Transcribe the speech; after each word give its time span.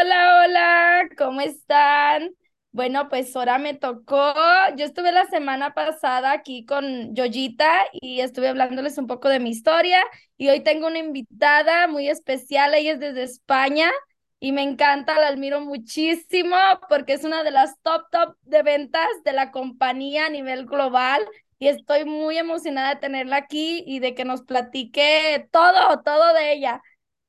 Hola, 0.00 0.42
hola, 0.44 1.08
¿cómo 1.18 1.40
están? 1.40 2.30
Bueno, 2.72 3.08
pues 3.08 3.34
ahora 3.36 3.58
me 3.58 3.74
tocó. 3.74 4.32
Yo 4.76 4.84
estuve 4.86 5.12
la 5.12 5.26
semana 5.26 5.74
pasada 5.74 6.32
aquí 6.32 6.64
con 6.64 7.14
Yoyita 7.14 7.70
y 7.92 8.20
estuve 8.20 8.48
hablándoles 8.48 8.96
un 8.98 9.06
poco 9.06 9.28
de 9.28 9.40
mi 9.40 9.50
historia 9.50 10.02
y 10.38 10.48
hoy 10.48 10.60
tengo 10.62 10.86
una 10.86 10.98
invitada 10.98 11.86
muy 11.88 12.08
especial, 12.08 12.74
ella 12.74 12.92
es 12.92 13.00
desde 13.00 13.22
España 13.24 13.90
y 14.38 14.52
me 14.52 14.62
encanta, 14.62 15.18
la 15.20 15.28
admiro 15.28 15.60
muchísimo 15.60 16.56
porque 16.88 17.12
es 17.14 17.24
una 17.24 17.42
de 17.42 17.50
las 17.50 17.78
top, 17.82 18.04
top 18.10 18.36
de 18.42 18.62
ventas 18.62 19.08
de 19.24 19.32
la 19.32 19.50
compañía 19.50 20.26
a 20.26 20.30
nivel 20.30 20.64
global 20.66 21.22
y 21.58 21.68
estoy 21.68 22.04
muy 22.06 22.38
emocionada 22.38 22.94
de 22.94 23.00
tenerla 23.00 23.36
aquí 23.36 23.84
y 23.86 23.98
de 24.00 24.14
que 24.14 24.24
nos 24.24 24.42
platique 24.42 25.48
todo, 25.52 26.00
todo 26.02 26.32
de 26.34 26.52
ella. 26.54 26.82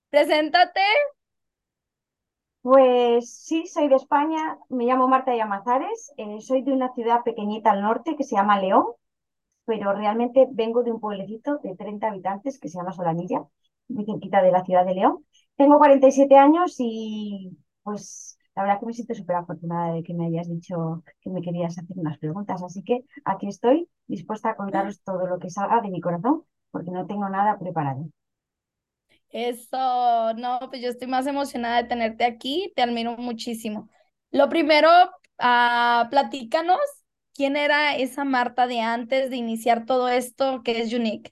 Preséntate. 0.09 0.81
Pues 2.61 3.33
sí, 3.33 3.65
soy 3.67 3.87
de 3.89 3.95
España, 3.95 4.57
me 4.69 4.85
llamo 4.85 5.07
Marta 5.07 5.35
Llamazares, 5.35 6.13
eh, 6.17 6.39
soy 6.41 6.61
de 6.61 6.71
una 6.73 6.93
ciudad 6.93 7.23
pequeñita 7.23 7.71
al 7.71 7.81
norte 7.81 8.15
que 8.15 8.23
se 8.23 8.35
llama 8.35 8.59
León, 8.61 8.85
pero 9.65 9.93
realmente 9.93 10.47
vengo 10.51 10.83
de 10.83 10.91
un 10.91 10.99
pueblecito 11.01 11.59
de 11.63 11.75
30 11.75 12.09
habitantes 12.09 12.59
que 12.59 12.69
se 12.69 12.77
llama 12.79 12.93
Solanilla, 12.93 13.43
muy 13.89 14.05
cerquita 14.05 14.41
de 14.43 14.51
la 14.51 14.63
ciudad 14.65 14.85
de 14.85 14.95
León. 14.95 15.25
Tengo 15.57 15.77
47 15.79 16.37
años 16.37 16.75
y 16.79 17.57
pues 17.83 18.37
la 18.55 18.63
verdad 18.63 18.79
que 18.81 18.87
me 18.87 18.93
siento 18.93 19.15
súper 19.15 19.37
afortunada 19.37 19.93
de 19.95 20.03
que 20.03 20.13
me 20.15 20.27
hayas 20.27 20.49
dicho 20.49 21.03
que 21.21 21.29
me 21.31 21.41
querías 21.41 21.77
hacer 21.79 21.97
unas 21.99 22.17
preguntas, 22.19 22.63
así 22.63 22.83
que 22.83 23.05
aquí 23.25 23.47
estoy 23.49 23.89
dispuesta 24.07 24.51
a 24.51 24.55
contaros 24.57 25.01
todo 25.03 25.27
lo 25.27 25.39
que 25.39 25.49
salga 25.51 25.81
de 25.81 25.89
mi 25.91 26.01
corazón 26.01 26.43
porque 26.71 26.91
no 26.91 27.07
tengo 27.07 27.29
nada 27.29 27.59
preparado. 27.59 28.07
Eso, 29.31 30.33
no, 30.35 30.59
pues 30.69 30.81
yo 30.81 30.89
estoy 30.89 31.07
más 31.07 31.25
emocionada 31.27 31.81
de 31.81 31.87
tenerte 31.87 32.25
aquí, 32.25 32.73
te 32.75 32.81
admiro 32.81 33.15
muchísimo. 33.17 33.89
Lo 34.31 34.49
primero, 34.49 34.89
uh, 35.39 36.09
platícanos 36.09 36.79
quién 37.33 37.55
era 37.55 37.95
esa 37.95 38.25
Marta 38.25 38.67
de 38.67 38.81
antes 38.81 39.29
de 39.29 39.37
iniciar 39.37 39.85
todo 39.85 40.09
esto 40.09 40.63
que 40.63 40.81
es 40.81 40.93
Unique. 40.93 41.31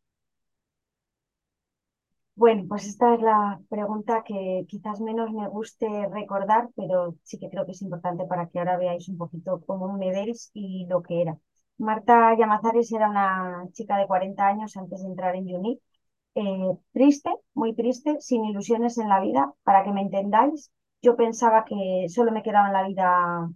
Bueno, 2.35 2.63
pues 2.69 2.85
esta 2.87 3.13
es 3.15 3.21
la 3.21 3.59
pregunta 3.69 4.23
que 4.25 4.65
quizás 4.69 5.01
menos 5.01 5.31
me 5.33 5.47
guste 5.49 5.87
recordar, 6.07 6.69
pero 6.75 7.15
sí 7.23 7.37
que 7.37 7.49
creo 7.49 7.65
que 7.65 7.73
es 7.73 7.81
importante 7.81 8.25
para 8.25 8.47
que 8.47 8.59
ahora 8.59 8.77
veáis 8.77 9.09
un 9.09 9.17
poquito 9.17 9.61
cómo 9.67 9.91
me 9.97 10.11
veis 10.11 10.49
y 10.53 10.85
lo 10.87 11.01
que 11.03 11.21
era. 11.21 11.37
Marta 11.77 12.35
Llamazares 12.37 12.91
era 12.93 13.09
una 13.09 13.67
chica 13.73 13.97
de 13.97 14.07
40 14.07 14.47
años 14.47 14.75
antes 14.77 15.01
de 15.01 15.07
entrar 15.09 15.35
en 15.35 15.53
Unique 15.53 15.81
eh, 16.35 16.77
triste, 16.93 17.29
muy 17.53 17.73
triste, 17.75 18.17
sin 18.21 18.45
ilusiones 18.45 18.97
en 18.97 19.09
la 19.09 19.19
vida. 19.21 19.53
Para 19.63 19.83
que 19.83 19.91
me 19.91 20.01
entendáis, 20.01 20.71
yo 21.01 21.15
pensaba 21.15 21.65
que 21.65 22.07
solo 22.09 22.31
me 22.31 22.43
quedaba 22.43 22.67
en 22.67 22.73
la 22.73 22.87
vida 22.87 23.49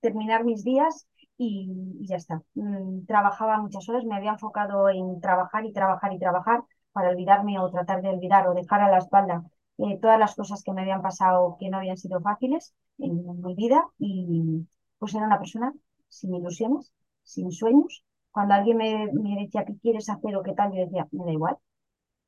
terminar 0.00 0.44
mis 0.44 0.64
días 0.64 1.06
y, 1.36 2.06
ya 2.08 2.16
está. 2.16 2.42
Mm, 2.54 3.06
trabajaba 3.06 3.58
muchas 3.60 3.88
horas, 3.88 4.04
me 4.04 4.16
había 4.16 4.32
enfocado 4.32 4.88
en 4.90 5.20
trabajar 5.20 5.64
y 5.66 5.72
trabajar 5.72 6.12
y 6.12 6.18
trabajar 6.18 6.64
para 6.92 7.10
olvidarme 7.10 7.58
o 7.60 7.70
tratar 7.70 8.02
de 8.02 8.10
olvidar 8.10 8.48
o 8.48 8.54
dejar 8.54 8.80
a 8.82 8.90
la 8.90 8.98
espalda 8.98 9.44
eh, 9.78 9.98
todas 10.00 10.18
las 10.18 10.34
cosas 10.34 10.62
que 10.64 10.72
me 10.72 10.82
habían 10.82 11.02
pasado 11.02 11.56
que 11.60 11.70
no 11.70 11.78
habían 11.78 11.96
sido 11.96 12.20
fáciles 12.20 12.74
en, 12.98 13.40
mi 13.42 13.54
vida 13.54 13.86
y 13.98 14.66
pues 14.98 15.14
era 15.14 15.26
una 15.26 15.38
persona 15.38 15.72
sin 16.08 16.34
ilusiones, 16.34 16.92
sin 17.22 17.52
sueños. 17.52 18.04
Cuando 18.32 18.54
alguien 18.54 18.76
me, 18.78 19.10
me 19.12 19.36
decía 19.42 19.64
qué 19.64 19.76
quieres 19.78 20.08
hacer 20.10 20.36
o 20.36 20.42
qué 20.42 20.52
tal, 20.54 20.72
yo 20.72 20.80
decía, 20.84 21.06
me 21.12 21.24
da 21.24 21.32
igual, 21.32 21.56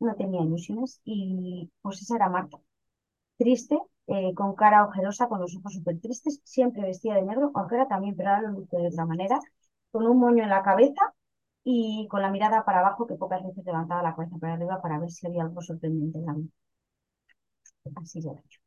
no 0.01 0.15
tenía 0.17 0.43
ilusiones 0.43 1.01
y 1.05 1.71
pues 1.83 2.03
esa 2.03 2.17
era 2.17 2.29
Marta. 2.29 2.59
Triste, 3.39 3.79
eh, 4.09 4.35
con 4.35 4.55
cara 4.57 4.85
ojerosa, 4.87 5.29
con 5.29 5.41
los 5.41 5.57
ojos 5.57 5.75
súper 5.75 6.01
tristes, 6.01 6.41
siempre 6.45 6.83
vestida 6.83 7.15
de 7.17 7.23
negro, 7.23 7.51
aunque 7.55 7.77
era 7.77 7.89
también, 7.89 8.17
pero 8.17 8.31
ahora 8.31 8.51
lo 8.51 8.61
de 8.63 8.89
otra 8.89 9.07
manera, 9.07 9.41
con 9.93 10.07
un 10.07 10.19
moño 10.21 10.45
en 10.45 10.51
la 10.51 10.63
cabeza 10.63 11.15
y 11.65 12.09
con 12.11 12.23
la 12.23 12.31
mirada 12.31 12.65
para 12.65 12.81
abajo, 12.81 13.07
que 13.07 13.17
pocas 13.17 13.43
veces 13.45 13.65
levantaba 13.65 14.03
la 14.03 14.15
cabeza 14.17 14.37
para 14.39 14.55
arriba 14.55 14.83
para 14.83 14.99
ver 15.01 15.11
si 15.11 15.27
había 15.27 15.43
algo 15.45 15.63
sorprendente 15.63 16.19
en 16.19 16.27
la 16.27 16.35
vida. 16.35 16.51
Así 17.97 18.21
yo 18.23 18.33
hecho. 18.33 18.61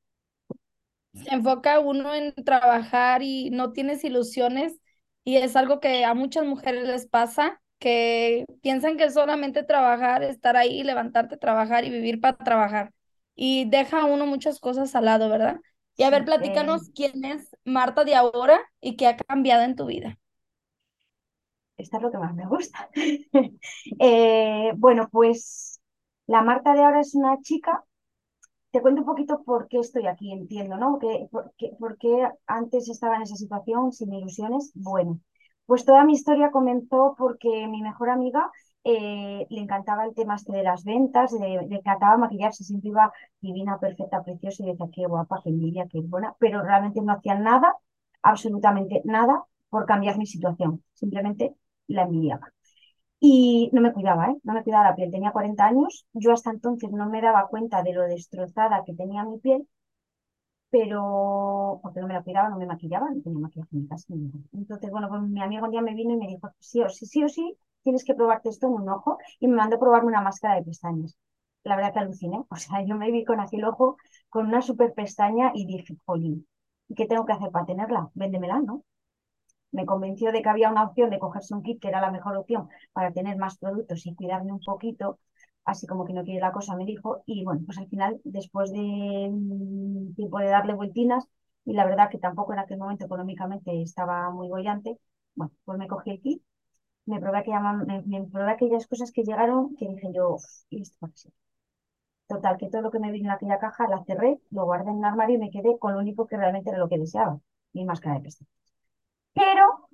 Se 1.13 1.33
enfoca 1.33 1.79
uno 1.79 2.13
en 2.13 2.33
trabajar 2.33 3.21
y 3.23 3.49
no 3.51 3.71
tienes 3.71 4.03
ilusiones 4.03 4.79
y 5.23 5.37
es 5.37 5.55
algo 5.55 5.79
que 5.79 6.05
a 6.05 6.13
muchas 6.15 6.45
mujeres 6.45 6.87
les 6.87 7.07
pasa 7.07 7.61
que 7.83 8.45
piensan 8.61 8.95
que 8.95 9.11
solamente 9.11 9.61
trabajar, 9.61 10.23
estar 10.23 10.55
ahí, 10.55 10.83
levantarte, 10.83 11.35
trabajar 11.35 11.83
y 11.83 11.89
vivir 11.89 12.21
para 12.21 12.37
trabajar. 12.37 12.93
Y 13.35 13.69
deja 13.69 14.05
uno 14.05 14.25
muchas 14.25 14.61
cosas 14.61 14.95
al 14.95 15.03
lado, 15.03 15.27
¿verdad? 15.27 15.59
Y 15.97 16.03
a 16.03 16.09
ver, 16.09 16.23
platícanos 16.23 16.91
quién 16.95 17.25
es 17.25 17.53
Marta 17.65 18.05
de 18.05 18.15
ahora 18.15 18.61
y 18.79 18.95
qué 18.95 19.07
ha 19.07 19.17
cambiado 19.17 19.63
en 19.63 19.75
tu 19.75 19.85
vida. 19.85 20.17
Esta 21.75 21.97
es 21.97 22.03
lo 22.03 22.09
que 22.09 22.19
más 22.19 22.33
me 22.33 22.47
gusta. 22.47 22.89
Eh, 23.99 24.71
bueno, 24.77 25.09
pues 25.11 25.81
la 26.25 26.41
Marta 26.41 26.73
de 26.73 26.83
ahora 26.83 27.01
es 27.01 27.13
una 27.15 27.37
chica. 27.41 27.83
Te 28.71 28.81
cuento 28.81 29.01
un 29.01 29.07
poquito 29.07 29.43
por 29.43 29.67
qué 29.67 29.79
estoy 29.79 30.07
aquí, 30.07 30.31
entiendo, 30.31 30.77
¿no? 30.77 30.99
Que, 30.99 31.27
por, 31.29 31.53
qué, 31.57 31.75
por 31.77 31.97
qué 31.97 32.29
antes 32.47 32.87
estaba 32.87 33.17
en 33.17 33.23
esa 33.23 33.35
situación 33.35 33.91
sin 33.91 34.13
ilusiones. 34.13 34.71
Bueno, 34.73 35.19
pues 35.65 35.85
toda 35.85 36.03
mi 36.05 36.13
historia 36.13 36.51
comenzó 36.51 37.15
porque 37.17 37.67
mi 37.67 37.81
mejor 37.81 38.09
amiga 38.09 38.51
eh, 38.83 39.47
le 39.49 39.61
encantaba 39.61 40.05
el 40.05 40.13
tema 40.13 40.35
este 40.35 40.51
de 40.53 40.63
las 40.63 40.83
ventas, 40.83 41.31
le, 41.33 41.55
encantaba 41.55 42.17
maquillarse, 42.17 42.63
siempre 42.63 42.89
iba 42.89 43.13
divina, 43.39 43.79
perfecta, 43.79 44.23
preciosa 44.23 44.63
y 44.63 44.67
decía 44.67 44.87
qué 44.93 45.05
guapa, 45.05 45.39
qué 45.43 45.49
envidia, 45.49 45.87
qué 45.89 46.01
buena, 46.01 46.35
pero 46.39 46.61
realmente 46.61 47.01
no 47.01 47.13
hacía 47.13 47.35
nada, 47.35 47.75
absolutamente 48.21 49.01
nada 49.05 49.43
por 49.69 49.85
cambiar 49.85 50.17
mi 50.17 50.25
situación, 50.25 50.83
simplemente 50.93 51.55
la 51.87 52.03
envidiaba. 52.03 52.51
Y 53.19 53.69
no 53.73 53.81
me 53.81 53.93
cuidaba, 53.93 54.27
¿eh? 54.31 54.35
no 54.43 54.53
me 54.53 54.63
cuidaba 54.63 54.89
la 54.89 54.95
piel, 54.95 55.11
tenía 55.11 55.31
40 55.31 55.65
años, 55.65 56.05
yo 56.13 56.33
hasta 56.33 56.51
entonces 56.51 56.91
no 56.91 57.09
me 57.09 57.21
daba 57.21 57.47
cuenta 57.47 57.83
de 57.83 57.93
lo 57.93 58.03
destrozada 58.03 58.83
que 58.85 58.93
tenía 58.93 59.23
mi 59.23 59.39
piel 59.39 59.67
pero 60.73 61.79
porque 61.83 61.99
no 62.01 62.07
me 62.07 62.15
la 62.15 62.23
cuidaba, 62.23 62.49
no 62.49 62.57
me 62.57 62.65
maquillaba, 62.65 63.07
no 63.11 63.21
tenía 63.21 63.39
maquillaje 63.39 63.69
en 63.75 63.81
mi 63.83 63.87
casa. 63.87 64.07
Entonces, 64.53 64.89
bueno, 64.91 65.07
pues 65.07 65.21
mi 65.21 65.39
amigo 65.43 65.65
un 65.65 65.71
día 65.71 65.81
me 65.83 65.93
vino 65.93 66.13
y 66.13 66.17
me 66.17 66.27
dijo, 66.27 66.49
sí 66.59 66.81
o 66.81 66.89
sí, 66.89 67.05
sí 67.05 67.23
o 67.23 67.29
sí, 67.29 67.55
tienes 67.83 68.03
que 68.03 68.15
probarte 68.15 68.49
esto 68.49 68.65
en 68.67 68.73
un 68.73 68.89
ojo, 68.89 69.19
y 69.39 69.47
me 69.47 69.55
mandó 69.55 69.75
a 69.75 69.79
probarme 69.79 70.07
una 70.09 70.21
máscara 70.21 70.55
de 70.55 70.63
pestañas. 70.63 71.15
La 71.63 71.75
verdad 71.75 71.93
que 71.93 71.99
aluciné, 71.99 72.37
o 72.49 72.55
sea, 72.55 72.83
yo 72.83 72.95
me 72.95 73.11
vi 73.11 73.23
con 73.23 73.39
aquel 73.39 73.65
ojo, 73.65 73.97
con 74.29 74.47
una 74.47 74.61
super 74.63 74.93
pestaña 74.93 75.51
y 75.53 75.65
dije, 75.67 75.95
jolín, 76.05 76.47
¿qué 76.95 77.05
tengo 77.05 77.25
que 77.25 77.33
hacer 77.33 77.51
para 77.51 77.65
tenerla? 77.67 78.09
Véndemela, 78.15 78.59
¿no? 78.61 78.83
Me 79.73 79.85
convenció 79.85 80.31
de 80.31 80.41
que 80.41 80.49
había 80.49 80.69
una 80.71 80.85
opción 80.85 81.09
de 81.11 81.19
cogerse 81.19 81.53
un 81.55 81.63
kit, 81.63 81.81
que 81.81 81.89
era 81.89 82.01
la 82.01 82.11
mejor 82.11 82.37
opción 82.37 82.69
para 82.93 83.11
tener 83.11 83.37
más 83.37 83.57
productos 83.57 84.05
y 84.05 84.15
cuidarme 84.15 84.53
un 84.53 84.61
poquito, 84.61 85.19
así 85.65 85.87
como 85.87 86.05
que 86.05 86.13
no 86.13 86.23
quiere 86.23 86.39
la 86.41 86.51
cosa, 86.51 86.75
me 86.75 86.85
dijo, 86.85 87.23
y 87.25 87.43
bueno, 87.43 87.61
pues 87.65 87.77
al 87.77 87.87
final, 87.87 88.19
después 88.23 88.71
de 88.71 88.79
un 88.79 90.13
tiempo 90.15 90.39
de 90.39 90.47
darle 90.47 90.73
vueltinas, 90.73 91.25
y 91.65 91.73
la 91.73 91.85
verdad 91.85 92.09
que 92.09 92.17
tampoco 92.19 92.53
en 92.53 92.59
aquel 92.59 92.77
momento 92.77 93.05
económicamente 93.05 93.81
estaba 93.81 94.29
muy 94.31 94.49
bollante, 94.49 94.99
bueno, 95.35 95.53
pues 95.65 95.77
me 95.79 95.87
cogí 95.87 96.11
el 96.11 96.21
kit, 96.21 96.43
me 97.05 97.19
probé, 97.21 97.39
aquellas 98.51 98.87
cosas 98.87 99.11
que 99.11 99.23
llegaron 99.23 99.75
que 99.77 99.87
dije 99.87 100.11
yo, 100.13 100.37
¿y 100.69 100.81
esto 100.81 100.97
para 100.99 101.13
qué 101.13 101.29
Total, 102.27 102.57
que 102.57 102.69
todo 102.69 102.81
lo 102.81 102.91
que 102.91 102.99
me 102.99 103.11
vino 103.11 103.25
en 103.29 103.31
aquella 103.35 103.59
caja 103.59 103.87
la 103.87 104.03
cerré, 104.05 104.39
lo 104.51 104.65
guardé 104.65 104.89
en 104.91 104.97
un 104.97 105.05
armario 105.05 105.35
y 105.35 105.39
me 105.39 105.51
quedé 105.51 105.77
con 105.79 105.93
lo 105.93 105.99
único 105.99 106.27
que 106.27 106.37
realmente 106.37 106.69
era 106.69 106.79
lo 106.79 106.89
que 106.89 106.97
deseaba, 106.97 107.39
mi 107.73 107.85
máscara 107.85 108.15
de 108.15 108.21
pestañas. 108.21 108.51
Pero 109.33 109.89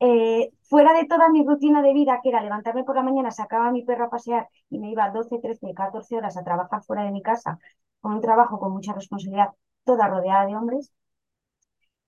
eh, 0.00 0.50
fuera 0.62 0.92
de 0.94 1.06
toda 1.06 1.28
mi 1.30 1.44
rutina 1.44 1.82
de 1.82 1.92
vida, 1.94 2.20
que 2.22 2.30
era 2.30 2.42
levantarme 2.42 2.84
por 2.84 2.96
la 2.96 3.02
mañana, 3.02 3.30
sacaba 3.30 3.68
a 3.68 3.72
mi 3.72 3.84
perro 3.84 4.06
a 4.06 4.10
pasear 4.10 4.48
y 4.70 4.78
me 4.78 4.90
iba 4.90 5.10
12, 5.10 5.38
13, 5.40 5.72
14 5.74 6.16
horas 6.16 6.36
a 6.36 6.44
trabajar 6.44 6.82
fuera 6.84 7.04
de 7.04 7.10
mi 7.12 7.22
casa, 7.22 7.58
con 8.00 8.12
un 8.14 8.20
trabajo 8.20 8.58
con 8.58 8.72
mucha 8.72 8.92
responsabilidad, 8.94 9.50
toda 9.84 10.08
rodeada 10.08 10.46
de 10.46 10.56
hombres, 10.56 10.92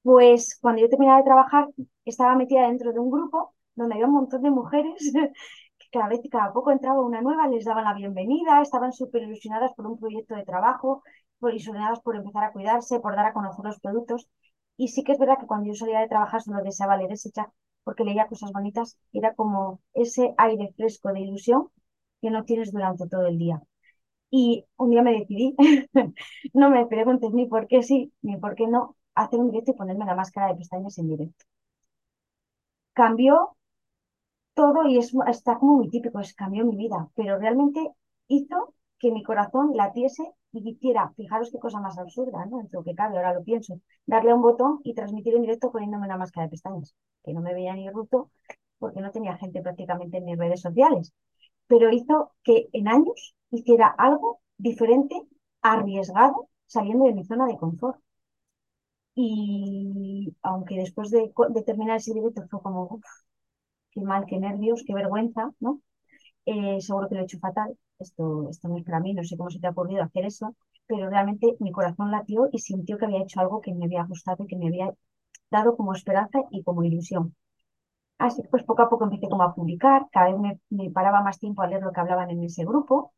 pues 0.03 0.59
cuando 0.61 0.83
yo 0.83 0.89
terminaba 0.89 1.19
de 1.19 1.25
trabajar, 1.25 1.69
estaba 2.05 2.35
metida 2.37 2.67
dentro 2.67 2.93
de 2.93 2.99
un 2.99 3.11
grupo 3.11 3.55
donde 3.75 3.95
había 3.95 4.07
un 4.07 4.15
montón 4.15 4.43
de 4.43 4.51
mujeres 4.51 4.95
que 5.79 5.87
cada 5.93 6.09
vez, 6.09 6.21
cada 6.31 6.53
poco 6.53 6.71
entraba 6.71 7.01
una 7.03 7.21
nueva, 7.23 7.47
les 7.49 7.65
daban 7.65 7.85
la 7.85 7.95
bienvenida, 7.95 8.61
estaban 8.63 8.93
súper 8.93 9.23
ilusionadas 9.23 9.73
por 9.75 9.87
un 9.87 9.99
proyecto 9.99 10.35
de 10.35 10.45
trabajo, 10.45 11.03
por 11.39 11.51
ilusionadas 11.53 12.01
por 12.01 12.17
empezar 12.17 12.45
a 12.45 12.53
cuidarse, 12.53 13.01
por 13.01 13.17
dar 13.17 13.27
a 13.27 13.33
conocer 13.33 13.65
los 13.65 13.81
productos. 13.81 14.29
Y 14.77 14.89
sí 14.89 15.05
que 15.05 15.13
es 15.13 15.19
verdad 15.19 15.39
que 15.39 15.47
cuando 15.47 15.69
yo 15.69 15.75
salía 15.75 16.01
de 16.01 16.09
trabajar 16.09 16.43
solo 16.43 16.63
deseaba 16.63 16.97
leer 16.97 17.13
ese 17.13 17.31
chat 17.31 17.49
porque 17.85 18.05
leía 18.05 18.29
cosas 18.29 18.53
bonitas, 18.53 18.99
era 19.13 19.35
como 19.35 19.81
ese 19.95 20.35
aire 20.39 20.73
fresco 20.77 21.13
de 21.13 21.21
ilusión 21.21 21.69
que 22.21 22.31
no 22.31 22.45
tienes 22.45 22.73
durante 22.73 23.09
todo 23.09 23.27
el 23.27 23.39
día. 23.39 23.63
Y 24.31 24.67
un 24.77 24.91
día 24.91 25.03
me 25.03 25.13
decidí, 25.13 25.55
no 26.55 26.71
me 26.71 26.87
preguntes 26.87 27.33
ni 27.33 27.47
por 27.47 27.67
qué 27.69 27.83
sí, 27.83 28.13
ni 28.23 28.37
por 28.39 28.55
qué 28.57 28.67
no, 28.67 28.97
hacer 29.15 29.41
un 29.41 29.51
directo 29.51 29.73
y 29.73 29.75
ponerme 29.75 30.07
la 30.07 30.15
máscara 30.17 30.49
de 30.49 30.57
pestañas 30.57 30.99
en 30.99 31.09
directo. 31.09 31.45
Cambió 32.95 33.55
todo 34.55 34.87
y 34.87 34.99
es, 34.99 35.13
está 35.29 35.59
como 35.59 35.77
muy 35.77 35.89
típico, 35.91 36.21
es 36.21 36.35
cambió 36.35 36.65
mi 36.65 36.77
vida, 36.77 37.09
pero 37.15 37.39
realmente 37.39 37.91
hizo 38.29 38.75
que 38.99 39.11
mi 39.13 39.23
corazón 39.23 39.73
latiese 39.77 40.33
y 40.53 40.71
hiciera, 40.71 41.13
fijaros 41.17 41.51
qué 41.51 41.59
cosa 41.59 41.81
más 41.81 41.99
absurda, 41.99 42.45
¿no? 42.47 42.59
Dentro 42.59 42.83
que 42.85 42.95
cabe, 42.95 43.17
ahora 43.17 43.35
lo 43.35 43.43
pienso, 43.45 43.81
darle 44.07 44.31
a 44.33 44.35
un 44.35 44.43
botón 44.43 44.81
y 44.85 44.95
transmitir 44.95 45.35
en 45.35 45.43
directo 45.43 45.73
poniéndome 45.73 46.07
una 46.07 46.17
máscara 46.19 46.47
de 46.47 46.51
pestañas, 46.51 46.95
que 47.25 47.33
no 47.33 47.41
me 47.41 47.55
veía 47.55 47.75
ni 47.75 47.89
ruto 47.91 48.31
porque 48.79 49.01
no 49.01 49.11
tenía 49.13 49.37
gente 49.39 49.63
prácticamente 49.63 50.19
en 50.19 50.25
mis 50.25 50.39
redes 50.39 50.61
sociales, 50.61 51.13
pero 51.69 51.93
hizo 51.93 52.33
que 52.43 52.69
en 52.73 52.89
años 52.89 53.35
hiciera 53.51 53.89
algo 53.99 54.41
diferente, 54.59 55.17
arriesgado, 55.63 56.49
saliendo 56.67 57.07
de 57.07 57.15
mi 57.15 57.25
zona 57.25 57.47
de 57.47 57.57
confort. 57.57 57.99
Y 59.15 60.35
aunque 60.43 60.77
después 60.77 61.11
de, 61.11 61.33
terminar 61.67 61.97
ese 61.99 62.15
directo 62.15 62.43
fue 62.51 62.61
como, 62.63 63.01
qué 63.93 64.01
mal, 64.03 64.27
qué 64.27 64.39
nervios, 64.39 64.85
qué 64.87 64.95
vergüenza, 64.95 65.53
¿no? 65.61 65.81
Eh, 66.47 66.81
seguro 66.81 67.09
que 67.09 67.15
lo 67.15 67.21
he 67.23 67.25
hecho 67.25 67.39
fatal, 67.39 67.77
esto, 67.99 68.49
esto 68.51 68.69
no 68.69 68.77
es 68.79 68.85
para 68.85 69.01
mí, 69.01 69.15
no 69.15 69.23
sé 69.25 69.37
cómo 69.37 69.51
se 69.51 69.61
te 69.61 69.67
ha 69.69 69.71
ocurrido 69.71 70.03
hacer 70.03 70.25
eso, 70.27 70.55
pero 70.87 71.09
realmente 71.09 71.57
mi 71.61 71.71
corazón 71.73 72.11
latió 72.11 72.49
y 72.53 72.59
sintió 72.59 72.99
que 72.99 73.05
había 73.07 73.23
hecho 73.23 73.41
algo 73.41 73.61
que 73.61 73.73
me 73.75 73.85
había 73.87 74.05
gustado 74.05 74.45
y 74.45 74.47
que 74.49 74.57
me 74.57 74.67
había 74.69 74.93
dado 75.51 75.77
como 75.77 75.95
esperanza 75.95 76.41
y 76.51 76.63
como 76.65 76.85
ilusión. 76.85 77.35
Así 78.19 78.43
pues 78.51 78.65
poco 78.65 78.83
a 78.83 78.91
poco 78.91 79.05
empecé 79.05 79.29
como 79.29 79.43
a 79.45 79.55
publicar, 79.55 80.07
cada 80.13 80.31
vez 80.33 80.39
me, 80.41 80.61
me 80.71 80.91
paraba 80.91 81.23
más 81.23 81.39
tiempo 81.41 81.63
a 81.63 81.69
leer 81.69 81.83
lo 81.83 81.93
que 81.93 82.01
hablaban 82.01 82.31
en 82.31 82.45
ese 82.45 82.65
grupo, 82.65 83.13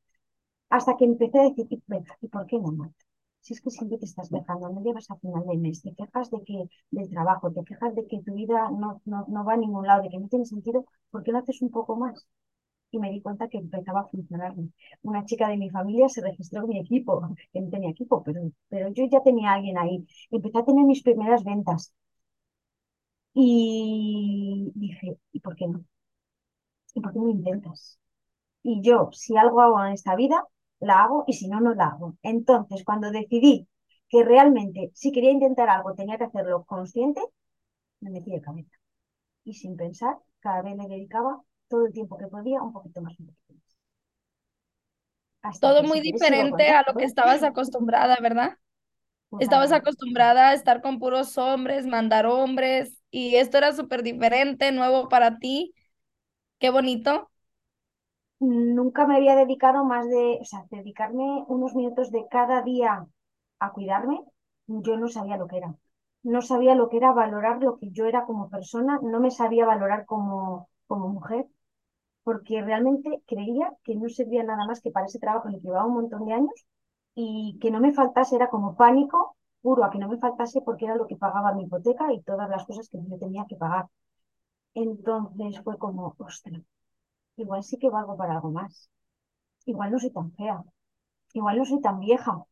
hasta 0.71 0.97
que 0.97 1.05
empecé 1.07 1.41
a 1.41 1.45
decir, 1.45 1.67
¿y 1.71 2.29
por 2.29 2.47
qué 2.47 2.59
no, 2.59 2.73
Marta? 2.73 3.05
Si 3.41 3.55
es 3.55 3.61
que 3.63 3.71
siempre 3.71 3.99
te 3.99 4.07
estás 4.07 4.31
dejando, 4.31 4.69
no 4.71 4.83
llevas 4.83 5.11
a 5.11 5.17
final 5.17 5.45
de 5.47 5.57
mes, 5.59 5.83
te 5.83 5.95
quejas 5.95 6.31
de 6.31 6.43
que, 6.45 6.69
del 6.91 7.11
trabajo, 7.11 7.53
te 7.53 7.65
quejas 7.65 7.95
de 7.95 8.07
que 8.09 8.23
tu 8.23 8.35
vida 8.35 8.71
no, 8.73 9.01
no, 9.07 9.27
no 9.29 9.45
va 9.45 9.55
a 9.55 9.57
ningún 9.59 9.87
lado, 9.87 10.03
de 10.03 10.11
que 10.11 10.19
no 10.21 10.29
tiene 10.29 10.47
sentido, 10.47 10.87
¿por 11.11 11.23
qué 11.25 11.33
no 11.33 11.39
haces 11.41 11.63
un 11.63 11.71
poco 11.71 11.97
más? 11.97 12.27
Y 12.95 12.99
me 12.99 13.11
di 13.11 13.21
cuenta 13.23 13.49
que 13.49 13.59
empezaba 13.59 14.01
a 14.01 14.09
funcionar. 14.09 14.55
Una 15.03 15.25
chica 15.25 15.49
de 15.49 15.57
mi 15.57 15.71
familia 15.71 16.09
se 16.09 16.23
registró 16.23 16.63
en 16.63 16.69
mi 16.69 16.79
equipo, 16.81 17.35
que 17.53 17.61
no 17.61 17.71
tenía 17.71 17.91
equipo, 17.91 18.23
pero, 18.23 18.41
pero 18.69 18.89
yo 18.93 19.05
ya 19.11 19.23
tenía 19.23 19.51
a 19.51 19.55
alguien 19.55 19.79
ahí. 19.79 20.07
Empecé 20.31 20.59
a 20.59 20.65
tener 20.65 20.85
mis 20.85 21.03
primeras 21.03 21.45
ventas. 21.45 21.93
Y 23.35 24.73
dije, 24.75 25.19
¿y 25.33 25.41
por 25.41 25.55
qué 25.57 25.67
no? 25.69 25.85
¿Y 26.95 27.01
por 27.01 27.13
qué 27.13 27.19
no 27.19 27.29
intentas? 27.29 27.99
Y 28.63 28.83
yo, 28.83 29.11
si 29.13 29.37
algo 29.37 29.61
hago 29.63 29.85
en 29.85 29.93
esta 29.95 30.17
vida, 30.17 30.47
la 30.81 31.03
hago 31.05 31.25
y 31.29 31.35
si 31.35 31.49
no, 31.49 31.61
no 31.61 31.75
la 31.75 31.87
hago. 31.89 32.17
Entonces, 32.23 32.85
cuando 32.85 33.11
decidí 33.11 33.69
que 34.09 34.25
realmente 34.25 34.91
si 34.95 35.13
quería 35.13 35.33
intentar 35.33 35.69
algo 35.71 35.95
tenía 35.95 36.19
que 36.19 36.25
hacerlo 36.25 36.65
consciente, 36.67 37.21
me 38.01 38.11
metí 38.11 38.31
de 38.33 38.41
cabeza. 38.43 38.71
Y 39.45 39.55
sin 39.55 39.77
pensar, 39.77 40.19
cada 40.41 40.63
vez 40.63 40.77
le 40.77 40.89
dedicaba 40.89 41.43
todo 41.69 41.87
el 41.87 41.93
tiempo 41.93 42.17
que 42.19 42.27
podía, 42.29 42.63
un 42.63 42.73
poquito 42.73 43.01
más. 43.03 43.15
Más. 45.43 45.61
todo 45.61 45.83
muy 45.83 46.01
diferente 46.01 46.69
a 46.71 46.85
lo 46.87 46.95
que 46.95 47.05
estabas 47.05 47.43
acostumbrada, 47.43 48.17
¿verdad? 48.21 48.59
Estabas 49.39 49.73
acostumbrada 49.73 50.51
a 50.51 50.55
estar 50.55 50.83
con 50.83 50.99
puros 50.99 51.39
hombres, 51.39 51.87
mandar 51.87 52.27
hombres, 52.27 53.03
y 53.11 53.37
esto 53.37 53.59
era 53.59 53.73
súper 53.73 54.03
diferente, 54.03 54.73
nuevo 54.73 55.09
para 55.09 55.39
ti. 55.39 55.75
Qué 56.59 56.71
bonito. 56.71 57.31
Nunca 58.41 59.07
me 59.07 59.17
había 59.17 59.37
dedicado 59.37 59.85
más 59.85 60.09
de, 60.09 60.39
o 60.41 60.45
sea, 60.45 60.65
dedicarme 60.71 61.45
unos 61.49 61.75
minutos 61.75 62.11
de 62.13 62.27
cada 62.29 62.63
día 62.63 63.07
a 63.59 63.73
cuidarme, 63.73 64.21
yo 64.67 64.97
no 64.97 65.09
sabía 65.09 65.37
lo 65.37 65.47
que 65.49 65.59
era. 65.59 65.75
No 66.23 66.43
sabía 66.43 66.75
lo 66.75 66.89
que 66.89 66.99
era 66.99 67.13
valorar 67.13 67.63
lo 67.63 67.79
que 67.79 67.91
yo 67.91 68.07
era 68.07 68.25
como 68.25 68.51
persona, 68.51 68.99
no 69.03 69.21
me 69.21 69.31
sabía 69.31 69.67
valorar 69.67 70.05
como, 70.07 70.69
como 70.87 71.09
mujer, 71.09 71.47
porque 72.25 72.63
realmente 72.63 73.23
creía 73.27 73.73
que 73.85 73.95
no 73.97 74.09
servía 74.09 74.43
nada 74.45 74.67
más 74.67 74.81
que 74.81 74.91
para 74.91 75.07
ese 75.07 75.19
trabajo 75.19 75.49
en 75.49 75.55
el 75.55 75.61
que 75.61 75.69
llevaba 75.69 75.87
un 75.87 75.95
montón 75.95 76.27
de 76.27 76.33
años 76.35 76.67
y 77.15 77.59
que 77.61 77.71
no 77.71 77.81
me 77.81 77.93
faltase 77.95 78.37
era 78.37 78.51
como 78.51 78.77
pánico 78.77 79.37
puro 79.63 79.85
a 79.85 79.91
que 79.91 79.99
no 79.99 80.09
me 80.09 80.19
faltase 80.19 80.61
porque 80.63 80.87
era 80.87 80.97
lo 80.97 81.07
que 81.07 81.17
pagaba 81.17 81.55
mi 81.55 81.65
hipoteca 81.65 82.13
y 82.13 82.23
todas 82.23 82.49
las 82.51 82.65
cosas 82.67 82.89
que 82.89 82.99
yo 83.09 83.19
tenía 83.19 83.47
que 83.49 83.57
pagar. 83.57 83.87
Entonces 84.75 85.61
fue 85.65 85.79
como, 85.79 86.15
ostras, 86.19 86.63
igual 87.37 87.63
sí 87.65 87.79
que 87.79 87.91
valgo 87.91 88.17
para 88.17 88.35
algo 88.35 88.51
más. 88.51 88.91
Igual 89.67 89.93
no 89.93 89.99
soy 89.99 90.11
tan 90.13 90.33
fea. 90.35 90.63
Igual 91.35 91.59
no 91.59 91.65
soy 91.67 91.81
tan 91.83 92.01
vieja. 92.01 92.45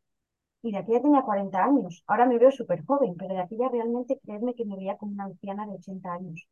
Y 0.63 0.73
de 0.73 0.79
aquí 0.79 0.93
ya 0.93 1.03
tenía 1.03 1.23
40 1.23 1.65
años. 1.65 2.05
Ahora 2.09 2.27
me 2.27 2.39
veo 2.39 2.51
súper 2.53 2.85
joven, 2.87 3.15
pero 3.19 3.35
de 3.35 3.41
aquí 3.43 3.57
ya 3.59 3.69
realmente 3.69 4.19
creerme 4.21 4.55
que 4.55 4.65
me 4.65 4.77
veía 4.77 4.97
como 4.99 5.13
una 5.13 5.25
anciana 5.27 5.67
de 5.67 5.75
80 5.75 6.13
años. 6.15 6.49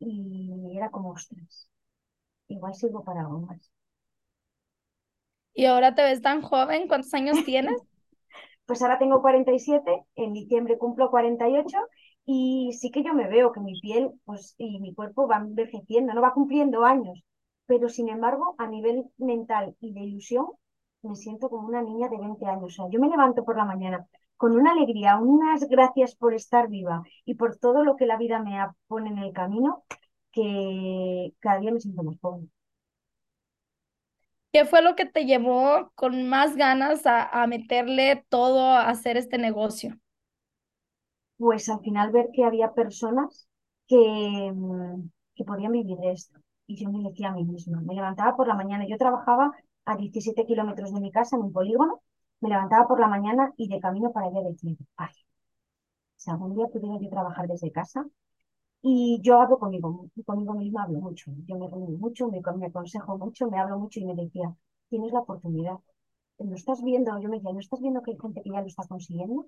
Y 0.00 0.76
era 0.76 0.90
como, 0.90 1.10
ostras, 1.12 1.68
igual 2.52 2.74
sirvo 2.74 3.04
para 3.04 3.20
algo 3.20 3.40
más. 3.40 3.70
¿Y 5.54 5.66
ahora 5.66 5.94
te 5.94 6.02
ves 6.02 6.22
tan 6.22 6.42
joven? 6.42 6.88
¿Cuántos 6.88 7.12
años 7.14 7.38
tienes? 7.44 7.82
pues 8.66 8.82
ahora 8.82 8.98
tengo 8.98 9.20
47, 9.20 10.04
en 10.16 10.32
diciembre 10.32 10.78
cumplo 10.78 11.10
48 11.10 11.76
y 12.24 12.72
sí 12.72 12.90
que 12.90 13.02
yo 13.02 13.12
me 13.14 13.28
veo 13.28 13.52
que 13.52 13.60
mi 13.60 13.78
piel 13.80 14.12
pues, 14.24 14.54
y 14.58 14.80
mi 14.80 14.94
cuerpo 14.94 15.26
van 15.26 15.48
envejeciendo, 15.48 16.14
no 16.14 16.22
va 16.22 16.32
cumpliendo 16.32 16.84
años, 16.84 17.22
pero 17.66 17.88
sin 17.88 18.08
embargo 18.08 18.54
a 18.58 18.66
nivel 18.68 19.04
mental 19.18 19.76
y 19.80 19.92
de 19.92 20.00
ilusión 20.00 20.46
me 21.02 21.16
siento 21.16 21.50
como 21.50 21.66
una 21.66 21.82
niña 21.82 22.08
de 22.08 22.16
20 22.18 22.46
años. 22.46 22.64
O 22.64 22.70
sea, 22.70 22.84
yo 22.90 23.00
me 23.00 23.08
levanto 23.08 23.44
por 23.44 23.56
la 23.56 23.64
mañana 23.64 24.06
con 24.36 24.56
una 24.56 24.72
alegría, 24.72 25.18
unas 25.18 25.68
gracias 25.68 26.14
por 26.14 26.32
estar 26.34 26.68
viva 26.68 27.02
y 27.24 27.34
por 27.34 27.56
todo 27.58 27.84
lo 27.84 27.96
que 27.96 28.06
la 28.06 28.16
vida 28.16 28.38
me 28.40 28.56
pone 28.86 29.10
en 29.10 29.18
el 29.18 29.32
camino, 29.32 29.84
que 30.32 31.34
cada 31.40 31.60
día 31.60 31.72
me 31.72 31.80
siento 31.80 32.02
más 32.02 32.16
joven. 32.20 32.50
¿Qué 34.52 34.66
fue 34.66 34.82
lo 34.82 34.94
que 34.96 35.06
te 35.06 35.24
llevó 35.24 35.90
con 35.94 36.28
más 36.28 36.56
ganas 36.56 37.02
a, 37.06 37.46
meterle 37.46 38.26
todo 38.28 38.66
a 38.66 38.88
hacer 38.90 39.16
este 39.16 39.38
negocio? 39.38 39.98
Pues 41.38 41.68
al 41.70 41.80
final 41.80 42.12
ver 42.12 42.28
que 42.34 42.44
había 42.44 42.74
personas 42.74 43.48
que, 43.86 44.52
mm, 44.54 45.08
que 45.34 45.44
podían 45.44 45.72
vivir 45.72 45.96
de 45.96 46.12
esto. 46.12 46.38
Y 46.66 46.76
yo 46.76 46.90
me 46.90 47.02
decía 47.08 47.28
a 47.28 47.32
mí 47.32 47.44
misma, 47.44 47.80
me 47.80 47.94
levantaba 47.94 48.36
por 48.36 48.46
la 48.46 48.54
mañana, 48.54 48.86
yo 48.86 48.98
trabajaba 48.98 49.52
a 49.86 49.96
17 49.96 50.44
kilómetros 50.46 50.92
de 50.92 51.00
mi 51.00 51.10
casa 51.10 51.36
en 51.36 51.42
un 51.42 51.52
polígono, 51.52 52.02
me 52.40 52.50
levantaba 52.50 52.86
por 52.86 53.00
la 53.00 53.08
mañana 53.08 53.52
y 53.56 53.68
de 53.68 53.80
camino 53.80 54.12
para 54.12 54.26
allá 54.26 54.40
decía, 54.42 54.76
ay, 54.96 55.12
si 56.16 56.30
algún 56.30 56.54
día 56.54 56.66
pudiera 56.66 56.98
yo 57.00 57.08
trabajar 57.08 57.48
desde 57.48 57.72
casa, 57.72 58.04
y 58.82 59.20
yo 59.22 59.40
hablo 59.40 59.58
conmigo, 59.58 60.08
conmigo 60.26 60.54
misma 60.54 60.84
hablo 60.84 61.00
mucho. 61.00 61.30
Yo 61.46 61.56
me 61.58 61.68
reúno 61.68 61.98
mucho, 61.98 62.28
me, 62.28 62.40
me 62.58 62.66
aconsejo 62.66 63.18
mucho, 63.18 63.48
me 63.50 63.58
hablo 63.60 63.78
mucho 63.78 64.00
y 64.00 64.04
me 64.04 64.14
decía, 64.14 64.54
tienes 64.88 65.12
la 65.12 65.20
oportunidad. 65.20 65.76
¿No 66.38 66.54
estás 66.56 66.82
viendo? 66.82 67.18
Yo 67.20 67.28
me 67.28 67.36
decía, 67.38 67.52
¿no 67.52 67.60
estás 67.60 67.80
viendo 67.80 68.02
que 68.02 68.12
hay 68.12 68.18
gente 68.20 68.42
que 68.42 68.50
ya 68.50 68.60
lo 68.60 68.66
está 68.66 68.84
consiguiendo? 68.88 69.46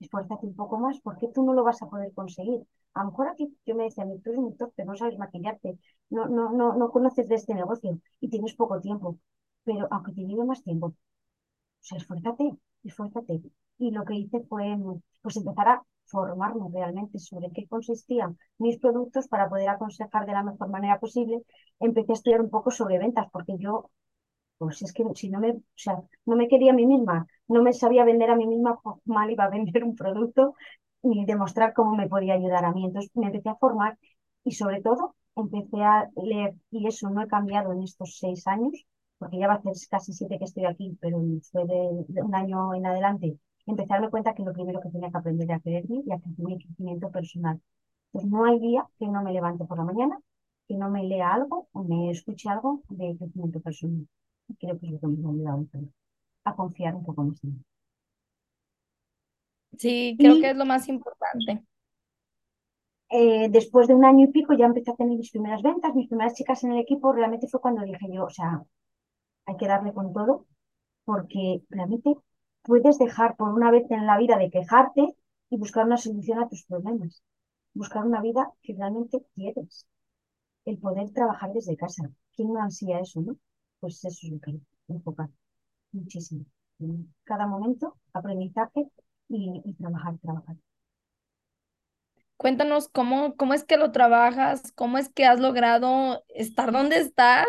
Esfuérzate 0.00 0.46
un 0.46 0.56
poco 0.56 0.78
más, 0.78 1.00
porque 1.00 1.28
tú 1.34 1.44
no 1.44 1.54
lo 1.54 1.64
vas 1.64 1.82
a 1.82 1.88
poder 1.90 2.12
conseguir. 2.14 2.60
A 2.94 3.00
lo 3.04 3.10
mejor 3.10 3.28
aquí 3.28 3.56
yo 3.66 3.74
me 3.76 3.84
decía, 3.84 4.04
tú 4.24 4.30
eres 4.30 4.40
muy 4.40 4.54
torpe, 4.56 4.84
no 4.84 4.96
sabes 4.96 5.18
maquillarte, 5.18 5.78
no, 6.10 6.26
no, 6.28 6.52
no, 6.52 6.74
no 6.76 6.90
conoces 6.90 7.28
de 7.28 7.36
este 7.36 7.54
negocio 7.54 8.00
y 8.20 8.28
tienes 8.30 8.54
poco 8.54 8.80
tiempo. 8.80 9.18
Pero 9.64 9.88
aunque 9.92 10.12
te 10.12 10.22
lleve 10.26 10.44
más 10.44 10.62
tiempo, 10.64 10.86
o 10.88 10.94
sea, 11.80 11.98
esfuérzate, 11.98 12.44
esfuérzate. 12.84 13.42
Y 13.78 13.90
lo 13.90 14.04
que 14.04 14.14
hice 14.14 14.40
fue 14.48 14.76
pues 15.22 15.36
empezar 15.36 15.68
a 15.68 15.82
formarme 16.08 16.68
realmente 16.72 17.18
sobre 17.18 17.50
qué 17.52 17.66
consistían 17.66 18.38
mis 18.58 18.78
productos 18.78 19.28
para 19.28 19.48
poder 19.48 19.68
aconsejar 19.68 20.26
de 20.26 20.32
la 20.32 20.42
mejor 20.42 20.68
manera 20.70 20.98
posible, 20.98 21.42
empecé 21.80 22.12
a 22.12 22.14
estudiar 22.14 22.40
un 22.40 22.50
poco 22.50 22.70
sobre 22.70 22.98
ventas, 22.98 23.26
porque 23.32 23.54
yo, 23.58 23.90
pues 24.58 24.82
es 24.82 24.92
que 24.92 25.04
si 25.14 25.30
no 25.30 25.40
me, 25.40 25.52
o 25.52 25.62
sea, 25.76 26.02
no 26.26 26.36
me 26.36 26.48
quería 26.48 26.72
a 26.72 26.74
mí 26.74 26.86
misma, 26.86 27.26
no 27.48 27.62
me 27.62 27.72
sabía 27.72 28.04
vender 28.04 28.30
a 28.30 28.36
mí 28.36 28.46
misma, 28.46 28.78
mal 29.04 29.30
iba 29.30 29.44
a 29.44 29.50
vender 29.50 29.84
un 29.84 29.94
producto 29.96 30.54
ni 31.02 31.24
demostrar 31.24 31.72
cómo 31.74 31.94
me 31.96 32.08
podía 32.08 32.34
ayudar 32.34 32.64
a 32.64 32.72
mí. 32.72 32.84
Entonces 32.84 33.10
me 33.14 33.26
empecé 33.26 33.48
a 33.50 33.56
formar 33.56 33.98
y 34.44 34.52
sobre 34.52 34.82
todo 34.82 35.14
empecé 35.36 35.82
a 35.82 36.08
leer, 36.16 36.54
y 36.70 36.86
eso 36.86 37.10
no 37.10 37.22
he 37.22 37.28
cambiado 37.28 37.72
en 37.72 37.82
estos 37.82 38.18
seis 38.18 38.46
años, 38.46 38.72
porque 39.18 39.38
ya 39.38 39.48
va 39.48 39.54
a 39.54 39.62
ser 39.62 39.72
casi 39.90 40.12
siete 40.12 40.38
que 40.38 40.44
estoy 40.44 40.64
aquí, 40.66 40.96
pero 41.00 41.18
fue 41.50 41.64
de 41.66 42.22
un 42.22 42.34
año 42.34 42.74
en 42.74 42.86
adelante 42.86 43.38
empecé 43.68 43.92
a 43.92 43.96
darme 43.96 44.10
cuenta 44.10 44.34
que 44.34 44.42
lo 44.42 44.52
primero 44.52 44.80
que 44.80 44.90
tenía 44.90 45.10
que 45.10 45.18
aprender 45.18 45.48
era 45.48 45.60
quererme 45.60 46.02
y 46.04 46.12
hacer 46.12 46.32
mi 46.38 46.58
crecimiento 46.58 47.10
personal. 47.10 47.60
Pues 48.10 48.24
no 48.26 48.44
hay 48.44 48.58
día 48.58 48.86
que 48.98 49.06
no 49.06 49.22
me 49.22 49.32
levante 49.32 49.64
por 49.64 49.78
la 49.78 49.84
mañana, 49.84 50.18
que 50.66 50.74
no 50.74 50.90
me 50.90 51.04
lea 51.04 51.34
algo 51.34 51.68
o 51.72 51.84
me 51.84 52.10
escuche 52.10 52.48
algo 52.48 52.82
de 52.88 53.16
crecimiento 53.16 53.60
personal. 53.60 54.06
Creo 54.58 54.78
que 54.78 54.86
es 54.86 54.92
lo 54.92 55.00
que 55.00 55.06
me 55.06 55.28
ha 55.28 55.30
ayudado 55.30 55.66
a 56.44 56.54
confiar 56.56 56.94
un 56.94 57.04
poco 57.04 57.24
más 57.24 57.44
en 57.44 57.50
mí. 57.50 57.64
Sí, 59.76 60.16
creo 60.18 60.40
que 60.40 60.50
es 60.50 60.56
lo 60.56 60.64
más 60.64 60.88
importante. 60.88 61.62
Eh, 63.10 63.48
después 63.50 63.86
de 63.88 63.94
un 63.94 64.04
año 64.04 64.26
y 64.26 64.32
pico 64.32 64.52
ya 64.52 64.66
empecé 64.66 64.90
a 64.90 64.96
tener 64.96 65.16
mis 65.16 65.30
primeras 65.30 65.62
ventas, 65.62 65.94
mis 65.94 66.08
primeras 66.08 66.34
chicas 66.34 66.62
en 66.64 66.72
el 66.72 66.78
equipo, 66.78 67.12
realmente 67.12 67.48
fue 67.48 67.60
cuando 67.60 67.82
dije 67.82 68.06
yo, 68.12 68.24
o 68.24 68.30
sea, 68.30 68.62
hay 69.46 69.56
que 69.56 69.66
darle 69.66 69.92
con 69.94 70.12
todo, 70.12 70.46
porque 71.04 71.62
realmente 71.70 72.16
puedes 72.68 72.98
dejar 73.00 73.36
por 73.36 73.50
una 73.54 73.72
vez 73.72 73.90
en 73.90 74.06
la 74.06 74.18
vida 74.18 74.38
de 74.38 74.50
quejarte 74.52 75.16
y 75.50 75.58
buscar 75.58 75.86
una 75.86 75.98
solución 75.98 76.40
a 76.40 76.48
tus 76.50 76.64
problemas. 76.66 77.22
Buscar 77.74 78.04
una 78.06 78.22
vida 78.22 78.52
que 78.62 78.74
realmente 78.78 79.24
quieres. 79.36 79.88
El 80.66 80.78
poder 80.78 81.10
trabajar 81.12 81.52
desde 81.54 81.76
casa. 81.76 82.10
¿Quién 82.36 82.52
no 82.54 82.62
ansía 82.62 83.00
eso, 83.00 83.20
no? 83.22 83.36
Pues 83.80 84.04
eso 84.04 84.20
es 84.26 84.32
lo 84.32 84.40
que 84.40 84.60
enfocar. 84.88 85.30
muchísimo. 85.92 86.46
Cada 87.24 87.46
momento, 87.46 87.96
aprendizaje 88.14 88.88
y, 89.28 89.62
y 89.64 89.74
trabajar, 89.74 90.18
trabajar. 90.20 90.56
Cuéntanos 92.36 92.88
cómo, 92.88 93.36
cómo 93.36 93.54
es 93.54 93.64
que 93.64 93.76
lo 93.76 93.90
trabajas, 93.92 94.72
cómo 94.72 94.98
es 94.98 95.08
que 95.10 95.26
has 95.26 95.40
logrado 95.40 96.24
estar 96.28 96.70
donde 96.72 96.98
estás, 96.98 97.46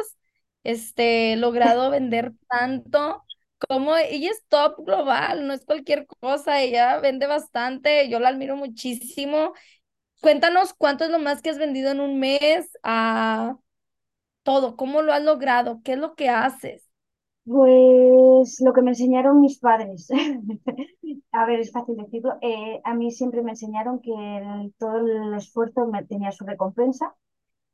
este, 0.63 1.35
logrado 1.37 1.89
vender 1.91 2.33
tanto, 2.49 3.23
cómo 3.67 3.95
ella 3.97 4.31
es 4.31 4.45
top 4.47 4.85
global, 4.85 5.47
no 5.47 5.53
es 5.53 5.65
cualquier 5.65 6.07
cosa, 6.07 6.61
ella 6.61 6.99
vende 6.99 7.27
bastante, 7.27 8.09
yo 8.09 8.19
la 8.19 8.29
admiro 8.29 8.55
muchísimo. 8.55 9.53
Cuéntanos 10.21 10.73
cuánto 10.73 11.05
es 11.05 11.11
lo 11.11 11.19
más 11.19 11.41
que 11.41 11.49
has 11.49 11.57
vendido 11.57 11.91
en 11.91 11.99
un 11.99 12.19
mes, 12.19 12.77
a 12.83 13.57
todo, 14.43 14.75
cómo 14.75 15.01
lo 15.01 15.13
has 15.13 15.23
logrado, 15.23 15.81
qué 15.83 15.93
es 15.93 15.99
lo 15.99 16.15
que 16.15 16.29
haces. 16.29 16.89
Pues 17.45 18.61
lo 18.61 18.73
que 18.73 18.81
me 18.81 18.91
enseñaron 18.91 19.41
mis 19.41 19.59
padres. 19.59 20.07
A 21.31 21.45
ver, 21.45 21.59
es 21.59 21.71
fácil 21.71 21.97
decirlo. 21.97 22.37
Eh, 22.41 22.79
a 22.83 22.93
mí 22.93 23.11
siempre 23.11 23.41
me 23.41 23.51
enseñaron 23.51 23.99
que 24.01 24.11
todo 24.77 24.97
el 24.97 25.33
esfuerzo 25.35 25.89
tenía 26.07 26.31
su 26.31 26.45
recompensa 26.45 27.15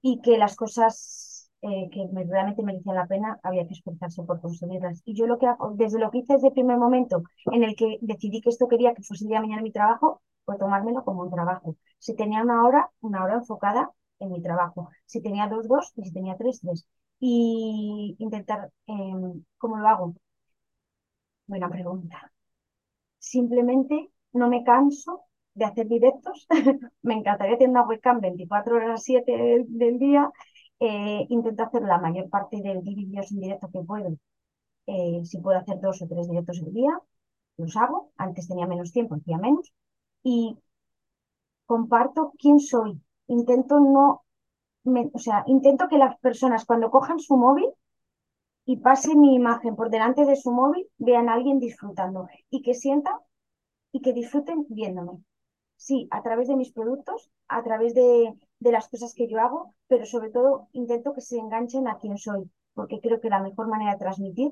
y 0.01 0.21
que 0.21 0.37
las 0.37 0.55
cosas 0.55 1.24
eh, 1.65 1.89
que 1.91 2.07
me- 2.13 2.23
realmente 2.25 2.63
merecían 2.63 2.95
la 2.95 3.07
pena 3.07 3.39
había 3.43 3.65
que 3.67 3.73
esforzarse 3.73 4.23
por 4.23 4.41
conseguirlas. 4.41 5.01
Y 5.05 5.15
yo 5.15 5.27
lo 5.27 5.37
que 5.39 5.47
hago, 5.47 5.71
desde 5.75 5.99
lo 5.99 6.11
que 6.11 6.19
hice 6.19 6.33
desde 6.33 6.47
el 6.49 6.53
primer 6.53 6.77
momento 6.77 7.23
en 7.51 7.63
el 7.63 7.75
que 7.75 7.97
decidí 8.01 8.41
que 8.41 8.49
esto 8.49 8.67
quería 8.67 8.93
que 8.93 9.03
fuese 9.03 9.27
día 9.27 9.41
mañana 9.41 9.61
mi 9.63 9.71
trabajo, 9.71 10.21
fue 10.45 10.57
tomármelo 10.57 11.03
como 11.03 11.21
un 11.23 11.31
trabajo. 11.31 11.75
Si 11.99 12.15
tenía 12.15 12.43
una 12.43 12.63
hora, 12.65 12.89
una 13.01 13.23
hora 13.23 13.35
enfocada 13.35 13.91
en 14.19 14.31
mi 14.31 14.41
trabajo. 14.41 14.89
Si 15.05 15.21
tenía 15.21 15.47
dos, 15.47 15.67
dos, 15.67 15.91
y 15.95 16.03
si 16.03 16.13
tenía 16.13 16.35
tres, 16.37 16.59
tres. 16.61 16.87
Y 17.19 18.15
intentar, 18.19 18.71
em, 18.87 19.43
¿cómo 19.57 19.77
lo 19.77 19.87
hago? 19.87 20.15
Buena 21.47 21.69
pregunta. 21.69 22.31
Simplemente 23.19 24.09
no 24.33 24.49
me 24.49 24.63
canso 24.63 25.23
de 25.55 25.65
hacer 25.65 25.87
directos. 25.87 26.47
Me 27.03 27.15
encantaría 27.15 27.57
tener 27.57 27.71
una 27.71 27.83
webcam 27.87 28.19
24 28.21 28.75
horas 28.77 29.03
7 29.03 29.31
del, 29.37 29.65
del 29.69 29.99
día. 29.99 30.31
Eh, 30.79 31.25
intento 31.29 31.63
hacer 31.63 31.83
la 31.83 31.97
mayor 31.99 32.29
parte 32.29 32.61
de 32.61 32.79
vídeos 32.81 33.31
en 33.31 33.39
directo 33.39 33.69
que 33.71 33.81
puedo. 33.81 34.17
Eh, 34.87 35.21
si 35.25 35.39
puedo 35.39 35.57
hacer 35.59 35.79
dos 35.81 36.01
o 36.01 36.07
tres 36.07 36.27
directos 36.29 36.61
al 36.61 36.73
día, 36.73 36.99
los 37.57 37.75
hago. 37.77 38.11
Antes 38.17 38.47
tenía 38.47 38.67
menos 38.67 38.91
tiempo, 38.91 39.15
hacía 39.15 39.37
menos. 39.37 39.73
Y 40.23 40.57
comparto 41.65 42.33
quién 42.39 42.59
soy. 42.59 43.01
Intento 43.27 43.79
no, 43.79 44.23
o 45.13 45.19
sea, 45.19 45.43
intento 45.47 45.87
que 45.87 45.97
las 45.97 46.17
personas 46.19 46.65
cuando 46.65 46.91
cojan 46.91 47.19
su 47.19 47.35
móvil 47.37 47.69
y 48.65 48.77
pase 48.77 49.15
mi 49.15 49.35
imagen 49.35 49.75
por 49.75 49.89
delante 49.89 50.25
de 50.25 50.35
su 50.35 50.51
móvil, 50.51 50.87
vean 50.97 51.29
a 51.29 51.33
alguien 51.33 51.59
disfrutando 51.59 52.27
y 52.49 52.61
que 52.61 52.73
sientan 52.73 53.15
y 53.91 54.01
que 54.01 54.13
disfruten 54.13 54.65
viéndome. 54.69 55.23
Sí, 55.77 56.07
a 56.11 56.21
través 56.23 56.47
de 56.47 56.55
mis 56.55 56.71
productos, 56.71 57.29
a 57.47 57.63
través 57.63 57.93
de, 57.93 58.33
de 58.65 58.71
las 58.71 58.89
cosas 58.89 59.13
que 59.13 59.27
yo 59.29 59.39
hago, 59.39 59.75
pero 59.87 60.05
sobre 60.05 60.31
todo 60.31 60.69
intento 60.73 61.13
que 61.13 61.21
se 61.21 61.37
enganchen 61.37 61.87
a 61.87 61.97
quién 61.99 62.17
soy, 62.17 62.49
porque 62.73 62.99
creo 62.99 63.21
que 63.21 63.29
la 63.29 63.39
mejor 63.47 63.67
manera 63.67 63.91
de 63.93 63.99
transmitir 63.99 64.51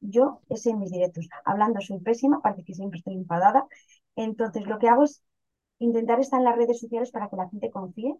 yo 0.00 0.40
es 0.50 0.66
en 0.66 0.78
mis 0.78 0.90
directos. 0.92 1.28
Hablando 1.44 1.80
soy 1.80 2.00
pésima, 2.00 2.42
parece 2.42 2.64
que 2.64 2.74
siempre 2.74 2.98
estoy 2.98 3.14
enfadada. 3.14 3.66
Entonces 4.16 4.66
lo 4.66 4.78
que 4.78 4.88
hago 4.88 5.04
es 5.04 5.22
intentar 5.78 6.20
estar 6.20 6.38
en 6.40 6.44
las 6.44 6.56
redes 6.56 6.80
sociales 6.80 7.10
para 7.10 7.28
que 7.30 7.36
la 7.36 7.48
gente 7.48 7.70
confíe, 7.70 8.14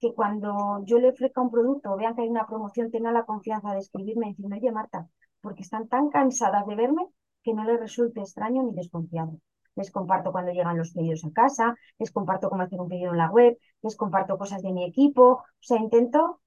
que 0.00 0.14
cuando 0.14 0.82
yo 0.84 0.98
le 0.98 1.10
ofrezca 1.10 1.42
un 1.42 1.50
producto 1.50 1.92
o 1.92 1.96
vean 1.96 2.14
que 2.14 2.22
hay 2.22 2.28
una 2.28 2.46
promoción, 2.46 2.90
tengan 2.90 3.14
la 3.14 3.24
confianza 3.24 3.72
de 3.74 3.80
escribirme 3.80 4.28
y 4.28 4.30
decirme, 4.30 4.56
oye 4.56 4.72
Marta, 4.72 5.08
porque 5.42 5.62
están 5.62 5.88
tan 5.88 6.08
cansadas 6.08 6.66
de 6.66 6.76
verme 6.76 7.06
que 7.42 7.54
no 7.54 7.64
les 7.64 7.78
resulte 7.78 8.20
extraño 8.20 8.62
ni 8.62 8.72
desconfiado. 8.74 9.38
Les 9.76 9.90
comparto 9.90 10.32
cuando 10.32 10.52
llegan 10.52 10.78
los 10.78 10.92
pedidos 10.92 11.24
a 11.24 11.32
casa, 11.32 11.74
les 11.98 12.10
comparto 12.12 12.50
cómo 12.50 12.62
hacer 12.62 12.80
un 12.80 12.88
pedido 12.88 13.12
en 13.12 13.18
la 13.18 13.30
web, 13.30 13.56
les 13.82 13.96
comparto 13.96 14.38
cosas 14.38 14.62
de 14.62 14.72
mi 14.72 14.84
equipo, 14.84 15.24
o 15.32 15.44
sea, 15.60 15.78
intento 15.78 16.40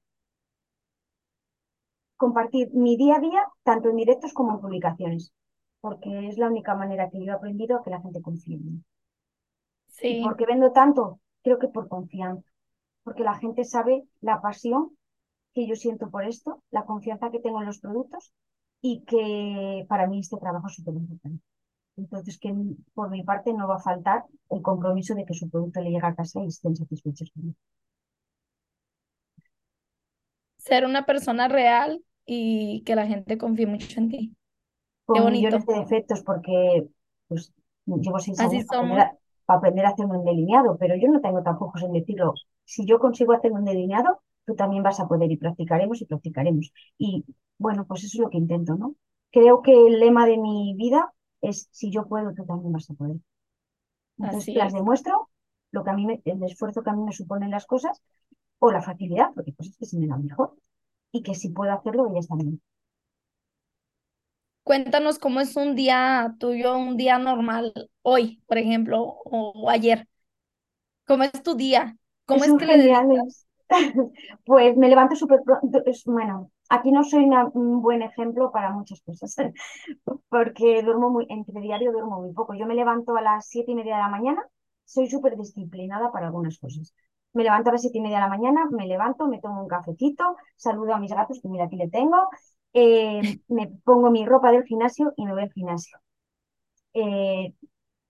compartir 2.21 2.65
mi 2.83 2.93
día 3.01 3.15
a 3.15 3.19
día, 3.27 3.41
tanto 3.63 3.87
en 3.89 3.95
directos 3.95 4.33
como 4.33 4.51
en 4.53 4.59
publicaciones, 4.59 5.31
porque 5.79 6.27
es 6.27 6.37
la 6.37 6.47
única 6.47 6.75
manera 6.75 7.09
que 7.09 7.19
yo 7.23 7.31
he 7.31 7.35
aprendido 7.35 7.77
a 7.77 7.83
que 7.83 7.91
la 7.91 8.01
gente 8.01 8.21
confíe 8.21 8.55
en 8.55 8.65
mí. 8.65 8.83
¿Y 10.07 10.15
por 10.15 10.35
Sí, 10.35 10.37
qué 10.37 10.45
vendo 10.45 10.71
tanto? 10.71 11.19
Creo 11.43 11.59
que 11.59 11.67
por 11.67 11.87
confianza, 11.89 12.49
porque 13.03 13.23
la 13.23 13.35
gente 13.43 13.63
sabe 13.65 14.07
la 14.21 14.41
pasión 14.41 14.97
que 15.53 15.67
yo 15.67 15.75
siento 15.75 16.09
por 16.11 16.25
esto, 16.25 16.63
la 16.71 16.85
confianza 16.85 17.31
que 17.31 17.39
tengo 17.41 17.59
en 17.61 17.67
los 17.67 17.79
productos 17.79 18.33
y 18.81 19.03
que 19.05 19.85
para 19.89 20.07
mí 20.07 20.19
este 20.21 20.37
trabajo 20.37 20.67
es 20.69 20.75
súper 20.75 20.95
importante. 20.95 21.43
Entonces, 21.97 22.37
que 22.39 22.53
por 22.93 23.09
mi 23.09 23.23
parte 23.23 23.53
no 23.53 23.67
va 23.67 23.75
a 23.77 23.79
faltar 23.79 24.23
el 24.49 24.61
compromiso 24.61 25.15
de 25.15 25.25
que 25.25 25.33
su 25.33 25.49
producto 25.49 25.81
le 25.81 25.91
llegue 25.91 26.05
a 26.07 26.15
casa 26.15 26.41
y 26.43 26.47
estén 26.47 26.75
satisfechos 26.75 27.31
con 27.33 27.49
él. 27.49 27.55
ser 30.57 30.85
una 30.85 31.05
persona 31.05 31.47
real 31.47 32.03
y 32.25 32.83
que 32.85 32.95
la 32.95 33.07
gente 33.07 33.37
confíe 33.37 33.67
mucho 33.67 33.99
en 33.99 34.09
ti. 34.09 34.35
Qué 35.11 35.19
Con 35.19 35.29
millones 35.29 35.61
bonito. 35.61 35.65
de 35.65 35.75
defectos, 35.79 36.21
porque 36.23 36.87
pues, 37.27 37.53
llevo 37.85 38.19
seis 38.19 38.43
Así 38.43 38.43
años 38.43 38.65
para 38.65 38.77
aprender, 38.77 38.99
somos. 38.99 39.01
a, 39.01 39.17
para 39.45 39.57
aprender 39.59 39.85
a 39.85 39.89
hacer 39.89 40.05
un 40.05 40.25
delineado, 40.25 40.77
pero 40.77 40.95
yo 40.95 41.07
no 41.09 41.21
tengo 41.21 41.43
tampoco 41.43 41.79
en 41.79 41.93
decirlo. 41.93 42.33
Si 42.65 42.85
yo 42.85 42.99
consigo 42.99 43.33
hacer 43.33 43.51
un 43.51 43.65
delineado, 43.65 44.21
tú 44.45 44.55
también 44.55 44.83
vas 44.83 44.99
a 44.99 45.07
poder 45.07 45.31
y 45.31 45.37
practicaremos 45.37 46.01
y 46.01 46.05
practicaremos. 46.05 46.71
Y 46.97 47.25
bueno, 47.57 47.85
pues 47.87 48.03
eso 48.03 48.17
es 48.17 48.23
lo 48.23 48.29
que 48.29 48.37
intento, 48.37 48.75
¿no? 48.75 48.95
Creo 49.31 49.61
que 49.61 49.73
el 49.87 49.99
lema 49.99 50.25
de 50.27 50.37
mi 50.37 50.75
vida 50.77 51.13
es, 51.49 51.67
si 51.71 51.91
yo 51.91 52.07
puedo, 52.07 52.33
tú 52.33 52.45
también 52.45 52.73
vas 52.73 52.89
a 52.89 52.93
poder. 52.95 53.17
Entonces 54.17 54.49
Así 54.49 54.57
las 54.57 54.73
es. 54.73 54.73
demuestro, 54.73 55.29
lo 55.71 55.83
que 55.85 55.89
a 55.89 55.93
mí 55.93 56.05
me- 56.05 56.21
el 56.25 56.43
esfuerzo 56.43 56.83
que 56.83 56.89
a 56.89 56.93
mí 56.93 57.03
me 57.03 57.13
suponen 57.13 57.49
las 57.51 57.65
cosas, 57.65 58.01
o 58.59 58.71
la 58.71 58.81
facilidad, 58.83 59.31
porque 59.35 59.51
hay 59.51 59.55
cosas 59.55 59.77
que 59.77 59.85
se 59.85 59.97
me 59.99 60.07
dan 60.07 60.25
mejor, 60.25 60.55
y 61.13 61.23
que 61.23 61.35
si 61.35 61.49
puedo 61.51 61.71
hacerlo, 61.73 62.09
ellas 62.11 62.27
también. 62.29 62.61
Cuéntanos 64.63 65.19
cómo 65.19 65.41
es 65.41 65.55
un 65.55 65.75
día 65.75 66.35
tuyo, 66.39 66.75
un 66.77 66.97
día 66.97 67.19
normal 67.19 67.73
hoy, 68.01 68.41
por 68.47 68.57
ejemplo, 68.57 69.01
o, 69.03 69.51
o 69.55 69.69
ayer. 69.69 70.07
¿Cómo 71.05 71.23
es 71.23 71.43
tu 71.43 71.55
día? 71.55 71.97
¿Cómo 72.25 72.43
es 72.45 72.53
Son 72.53 72.57
que 72.57 72.65
le. 72.65 72.99
Pues 74.45 74.77
me 74.77 74.89
levanto 74.89 75.15
súper 75.15 75.41
pronto. 75.43 75.81
es- 75.85 76.03
Bueno, 76.05 76.51
aquí 76.69 76.91
no 76.91 77.03
soy 77.03 77.25
un 77.53 77.81
buen 77.81 78.01
ejemplo 78.01 78.51
para 78.51 78.71
muchas 78.71 79.01
cosas, 79.01 79.35
porque 80.29 80.81
duermo 80.83 81.09
muy, 81.09 81.25
entre 81.29 81.61
diario 81.61 81.91
duermo 81.91 82.21
muy 82.21 82.33
poco. 82.33 82.53
Yo 82.55 82.65
me 82.65 82.75
levanto 82.75 83.15
a 83.17 83.21
las 83.21 83.47
siete 83.47 83.71
y 83.71 83.75
media 83.75 83.95
de 83.97 84.01
la 84.03 84.09
mañana, 84.09 84.47
soy 84.85 85.09
súper 85.09 85.37
disciplinada 85.37 86.11
para 86.11 86.27
algunas 86.27 86.57
cosas. 86.59 86.93
Me 87.33 87.43
levanto 87.43 87.69
a 87.69 87.73
las 87.73 87.81
siete 87.81 87.97
y 87.99 88.01
media 88.01 88.17
de 88.17 88.21
la 88.23 88.29
mañana, 88.29 88.67
me 88.71 88.87
levanto, 88.87 89.27
me 89.27 89.39
tomo 89.41 89.61
un 89.61 89.67
cafecito, 89.67 90.37
saludo 90.55 90.93
a 90.95 90.99
mis 90.99 91.11
gatos, 91.13 91.39
que 91.41 91.49
mira, 91.49 91.65
aquí 91.65 91.75
le 91.77 91.89
tengo, 91.89 92.17
eh, 92.73 93.39
me 93.47 93.67
pongo 93.83 94.11
mi 94.11 94.25
ropa 94.25 94.51
del 94.51 94.63
gimnasio 94.63 95.13
y 95.17 95.25
me 95.25 95.33
voy 95.33 95.43
al 95.43 95.51
gimnasio. 95.53 95.99
Eh, 96.93 97.53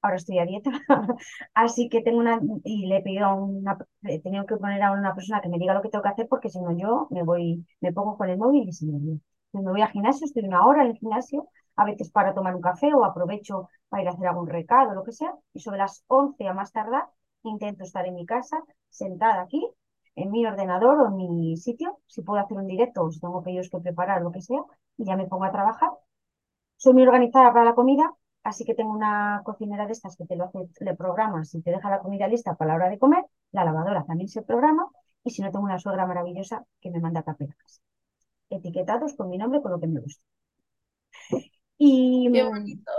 ahora 0.05 0.17
estoy 0.17 0.39
a 0.39 0.45
dieta, 0.45 0.71
así 1.53 1.89
que 1.89 2.01
tengo 2.01 2.19
una, 2.19 2.39
y 2.63 2.87
le 2.87 2.97
he 2.97 3.01
pedido 3.01 3.25
a 3.25 3.33
una, 3.35 3.77
he 4.03 4.21
tenido 4.21 4.45
que 4.45 4.57
poner 4.57 4.81
a 4.83 4.91
una 4.91 5.15
persona 5.15 5.41
que 5.41 5.49
me 5.49 5.57
diga 5.59 5.73
lo 5.73 5.81
que 5.81 5.89
tengo 5.89 6.03
que 6.03 6.09
hacer 6.09 6.27
porque 6.29 6.49
si 6.49 6.59
no 6.61 6.71
yo 6.77 7.07
me 7.11 7.23
voy, 7.23 7.65
me 7.81 7.91
pongo 7.93 8.17
con 8.17 8.29
el 8.29 8.37
móvil 8.37 8.69
y 8.69 8.73
se 8.73 8.85
me. 8.85 8.93
Entonces 8.93 9.21
me 9.53 9.71
voy 9.71 9.81
al 9.81 9.91
gimnasio, 9.91 10.25
estoy 10.25 10.43
una 10.45 10.65
hora 10.65 10.83
en 10.83 10.91
el 10.91 10.97
gimnasio, 10.97 11.47
a 11.75 11.85
veces 11.85 12.11
para 12.11 12.33
tomar 12.33 12.55
un 12.55 12.61
café 12.61 12.93
o 12.93 13.05
aprovecho 13.05 13.69
para 13.89 14.03
ir 14.03 14.09
a 14.09 14.11
hacer 14.11 14.27
algún 14.27 14.47
recado 14.47 14.93
lo 14.93 15.03
que 15.03 15.11
sea, 15.11 15.33
y 15.53 15.59
sobre 15.59 15.77
las 15.79 16.03
11 16.07 16.47
a 16.47 16.53
más 16.53 16.71
tardar 16.71 17.05
intento 17.43 17.83
estar 17.83 18.05
en 18.07 18.15
mi 18.15 18.25
casa, 18.25 18.57
sentada 18.89 19.41
aquí, 19.41 19.61
en 20.15 20.31
mi 20.31 20.45
ordenador 20.45 20.99
o 21.01 21.07
en 21.09 21.15
mi 21.15 21.57
sitio, 21.57 21.99
si 22.07 22.21
puedo 22.23 22.39
hacer 22.41 22.57
un 22.57 22.67
directo 22.67 23.03
o 23.03 23.11
si 23.11 23.19
tengo 23.19 23.43
pedidos 23.43 23.69
que 23.69 23.79
preparar, 23.79 24.21
lo 24.21 24.31
que 24.31 24.41
sea, 24.41 24.61
y 24.97 25.05
ya 25.05 25.15
me 25.15 25.27
pongo 25.27 25.45
a 25.45 25.51
trabajar 25.51 25.89
soy 26.77 26.93
muy 26.93 27.03
organizada 27.03 27.51
para 27.53 27.65
la 27.65 27.75
comida, 27.75 28.11
así 28.45 28.65
que 28.65 28.75
tengo 28.75 28.93
una 28.93 29.41
cocinera 29.45 29.85
de 29.87 29.93
estas 29.93 30.15
que 30.17 30.25
te 30.25 30.35
lo 30.37 30.45
hace, 30.45 30.59
le 30.81 30.95
programas 30.95 31.53
y 31.55 31.61
te 31.63 31.71
deja 31.71 31.89
la 31.89 31.99
comida 32.01 32.27
lista 32.29 32.55
para 32.55 32.69
la 32.71 32.75
hora 32.77 32.89
de 32.89 32.99
comer. 32.99 33.25
La 33.51 33.65
lavadora 33.65 34.05
también 34.05 34.29
se 34.29 34.43
programa. 34.43 34.87
Y 35.25 35.31
si 35.31 35.41
no, 35.43 35.51
tengo 35.51 35.65
una 35.65 35.79
suegra 35.79 36.07
maravillosa 36.07 36.65
que 36.81 36.91
me 36.91 37.01
manda 37.01 37.23
capelas 37.23 37.81
etiquetados 38.49 39.15
con 39.15 39.29
mi 39.29 39.37
nombre, 39.37 39.61
con 39.61 39.71
lo 39.73 39.79
que 39.79 39.87
me 39.87 40.01
gusta. 40.01 40.23
Y 41.77 42.29
Qué 42.31 42.43
mm, 42.43 42.49
bonito. 42.49 42.91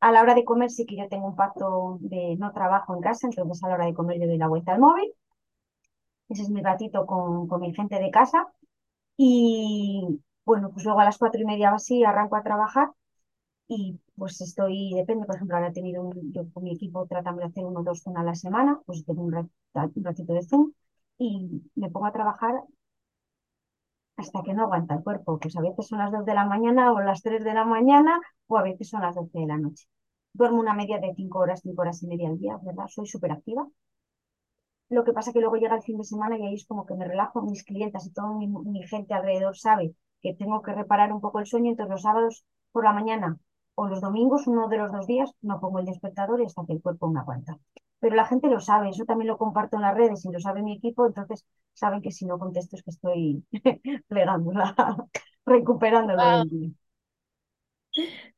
a 0.00 0.12
la 0.12 0.22
hora 0.22 0.34
de 0.34 0.44
comer 0.44 0.70
sí 0.70 0.86
que 0.86 0.96
yo 0.96 1.08
tengo 1.08 1.28
un 1.28 1.36
pacto 1.36 1.98
de 2.00 2.36
no 2.38 2.52
trabajo 2.52 2.94
en 2.96 3.00
casa, 3.02 3.28
entonces 3.28 3.62
a 3.64 3.68
la 3.68 3.74
hora 3.74 3.86
de 3.86 3.94
comer 3.94 4.18
le 4.18 4.26
doy 4.26 4.38
la 4.38 4.48
vuelta 4.48 4.72
al 4.72 4.80
móvil. 4.80 5.12
Ese 6.28 6.42
es 6.42 6.50
mi 6.50 6.62
ratito 6.62 7.06
con, 7.06 7.48
con 7.48 7.60
mi 7.60 7.74
gente 7.74 7.98
de 7.98 8.10
casa. 8.10 8.46
Y 9.16 10.22
bueno, 10.44 10.70
pues 10.72 10.84
luego 10.84 11.00
a 11.00 11.04
las 11.04 11.18
cuatro 11.18 11.40
y 11.40 11.46
media 11.46 11.72
así 11.74 12.04
arranco 12.04 12.36
a 12.36 12.42
trabajar 12.44 12.90
y 13.68 14.00
pues 14.16 14.40
estoy, 14.40 14.92
depende, 14.94 15.26
por 15.26 15.36
ejemplo, 15.36 15.56
ahora 15.56 15.68
he 15.68 15.72
tenido 15.72 16.02
un, 16.02 16.32
yo 16.32 16.50
con 16.52 16.64
mi 16.64 16.72
equipo 16.72 17.06
tratamos 17.06 17.40
de 17.40 17.46
hacer 17.46 17.64
uno 17.64 17.80
o 17.80 17.84
dos 17.84 18.02
Zoom 18.02 18.16
a 18.16 18.24
la 18.24 18.34
semana, 18.34 18.80
pues 18.86 19.04
tengo 19.04 19.22
un, 19.22 19.32
rat- 19.32 19.50
un 19.96 20.04
ratito 20.04 20.32
de 20.34 20.42
Zoom 20.42 20.72
y 21.18 21.62
me 21.74 21.90
pongo 21.90 22.06
a 22.06 22.12
trabajar 22.12 22.54
hasta 24.18 24.42
que 24.42 24.52
no 24.52 24.64
aguanta 24.64 24.94
el 24.96 25.02
cuerpo. 25.02 25.38
Pues 25.38 25.56
a 25.56 25.62
veces 25.62 25.86
son 25.88 25.98
las 26.00 26.12
2 26.12 26.24
de 26.26 26.34
la 26.34 26.44
mañana 26.44 26.92
o 26.92 27.00
las 27.00 27.22
3 27.22 27.42
de 27.44 27.54
la 27.54 27.64
mañana 27.64 28.20
o 28.46 28.58
a 28.58 28.62
veces 28.62 28.88
son 28.90 29.00
las 29.02 29.14
12 29.14 29.38
de 29.38 29.46
la 29.46 29.56
noche. 29.58 29.86
Duermo 30.34 30.60
una 30.60 30.74
media 30.74 30.98
de 30.98 31.14
5 31.16 31.38
horas, 31.38 31.60
5 31.62 31.80
horas 31.82 32.02
y 32.02 32.06
media 32.06 32.28
al 32.28 32.38
día, 32.38 32.58
¿verdad? 32.62 32.86
Soy 32.88 33.06
súper 33.06 33.32
activa. 33.32 33.66
Lo 34.90 35.02
que 35.04 35.12
pasa 35.14 35.32
que 35.32 35.40
luego 35.40 35.56
llega 35.56 35.76
el 35.76 35.82
fin 35.82 35.96
de 35.98 36.04
semana 36.04 36.36
y 36.38 36.42
ahí 36.46 36.54
es 36.54 36.66
como 36.66 36.84
que 36.86 36.94
me 36.94 37.06
relajo, 37.06 37.40
mis 37.42 37.64
clientes 37.64 38.06
y 38.06 38.12
toda 38.12 38.32
mi, 38.32 38.46
mi 38.48 38.82
gente 38.86 39.14
alrededor 39.14 39.56
sabe 39.56 39.94
que 40.22 40.34
tengo 40.34 40.60
que 40.62 40.72
reparar 40.74 41.10
un 41.12 41.20
poco 41.22 41.38
el 41.40 41.46
sueño, 41.46 41.70
entonces 41.70 41.90
los 41.92 42.02
sábados 42.02 42.44
por 42.72 42.84
la 42.84 42.92
mañana 42.92 43.38
o 43.80 43.82
los 43.88 44.00
domingos, 44.06 44.46
uno 44.46 44.68
de 44.68 44.78
los 44.78 44.92
dos 44.92 45.06
días, 45.06 45.30
no 45.42 45.60
pongo 45.60 45.78
el 45.80 45.86
despertador 45.86 46.40
y 46.40 46.46
hasta 46.46 46.64
que 46.66 46.74
el 46.74 46.82
cuerpo 46.82 47.08
me 47.10 47.20
aguanta. 47.20 47.58
Pero 48.00 48.14
la 48.16 48.26
gente 48.26 48.48
lo 48.48 48.60
sabe, 48.60 48.90
eso 48.90 49.04
también 49.04 49.28
lo 49.28 49.38
comparto 49.38 49.76
en 49.76 49.82
las 49.82 49.96
redes 49.96 50.24
y 50.24 50.30
lo 50.32 50.40
sabe 50.40 50.62
mi 50.62 50.74
equipo, 50.76 51.06
entonces 51.06 51.44
saben 51.74 52.02
que 52.02 52.12
si 52.12 52.26
no 52.26 52.38
contesto 52.38 52.76
es 52.76 52.82
que 52.84 52.90
estoy 52.90 53.44
plegándola, 54.08 54.74
recuperándolo 55.46 56.28
del 56.30 56.48
día. 56.50 56.70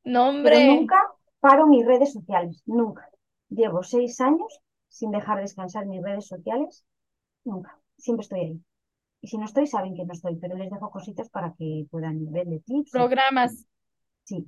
No, 0.04 0.28
Pero 0.42 0.58
hombre, 0.58 0.66
nunca 0.68 0.96
paro 1.44 1.66
mis 1.66 1.86
redes 1.86 2.12
sociales, 2.12 2.62
nunca. 2.66 3.08
Llevo 3.48 3.82
seis 3.82 4.20
años 4.20 4.52
sin 4.88 5.10
dejar 5.12 5.40
descansar 5.40 5.86
mis 5.86 6.02
redes 6.02 6.26
sociales, 6.26 6.84
nunca. 7.44 7.78
Siempre 7.98 8.22
estoy 8.24 8.40
ahí. 8.40 8.62
Y 9.22 9.28
si 9.28 9.38
no 9.38 9.46
estoy, 9.46 9.66
saben 9.68 9.94
que 9.96 10.04
no 10.06 10.14
estoy, 10.14 10.36
pero 10.36 10.56
les 10.56 10.70
dejo 10.70 10.90
cositas 10.90 11.30
para 11.30 11.54
que 11.54 11.86
puedan 11.90 12.30
ver 12.32 12.46
de 12.48 12.60
tips. 12.60 12.92
programas. 12.92 13.66
Sí, 14.24 14.46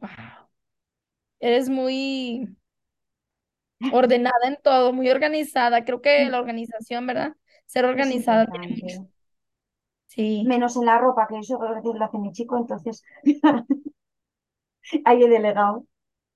Wow. 0.00 0.48
Eres 1.40 1.68
muy 1.68 2.48
ordenada 3.88 4.48
en 4.48 4.56
todo, 4.62 4.92
muy 4.92 5.10
organizada. 5.10 5.84
Creo 5.84 6.00
que 6.02 6.28
la 6.30 6.38
organización, 6.40 7.06
¿verdad? 7.06 7.36
Ser 7.66 7.84
organizada 7.84 8.46
tiene 8.46 8.68
mucho. 8.68 8.98
Sí, 10.06 10.52
Menos 10.52 10.76
en 10.76 10.84
la 10.86 10.98
ropa, 10.98 11.26
que 11.28 11.38
eso 11.38 11.58
lo 11.58 12.04
hace 12.04 12.18
mi 12.18 12.32
chico, 12.32 12.56
entonces 12.58 13.02
ahí 15.04 15.22
he 15.22 15.28
delegado. 15.28 15.84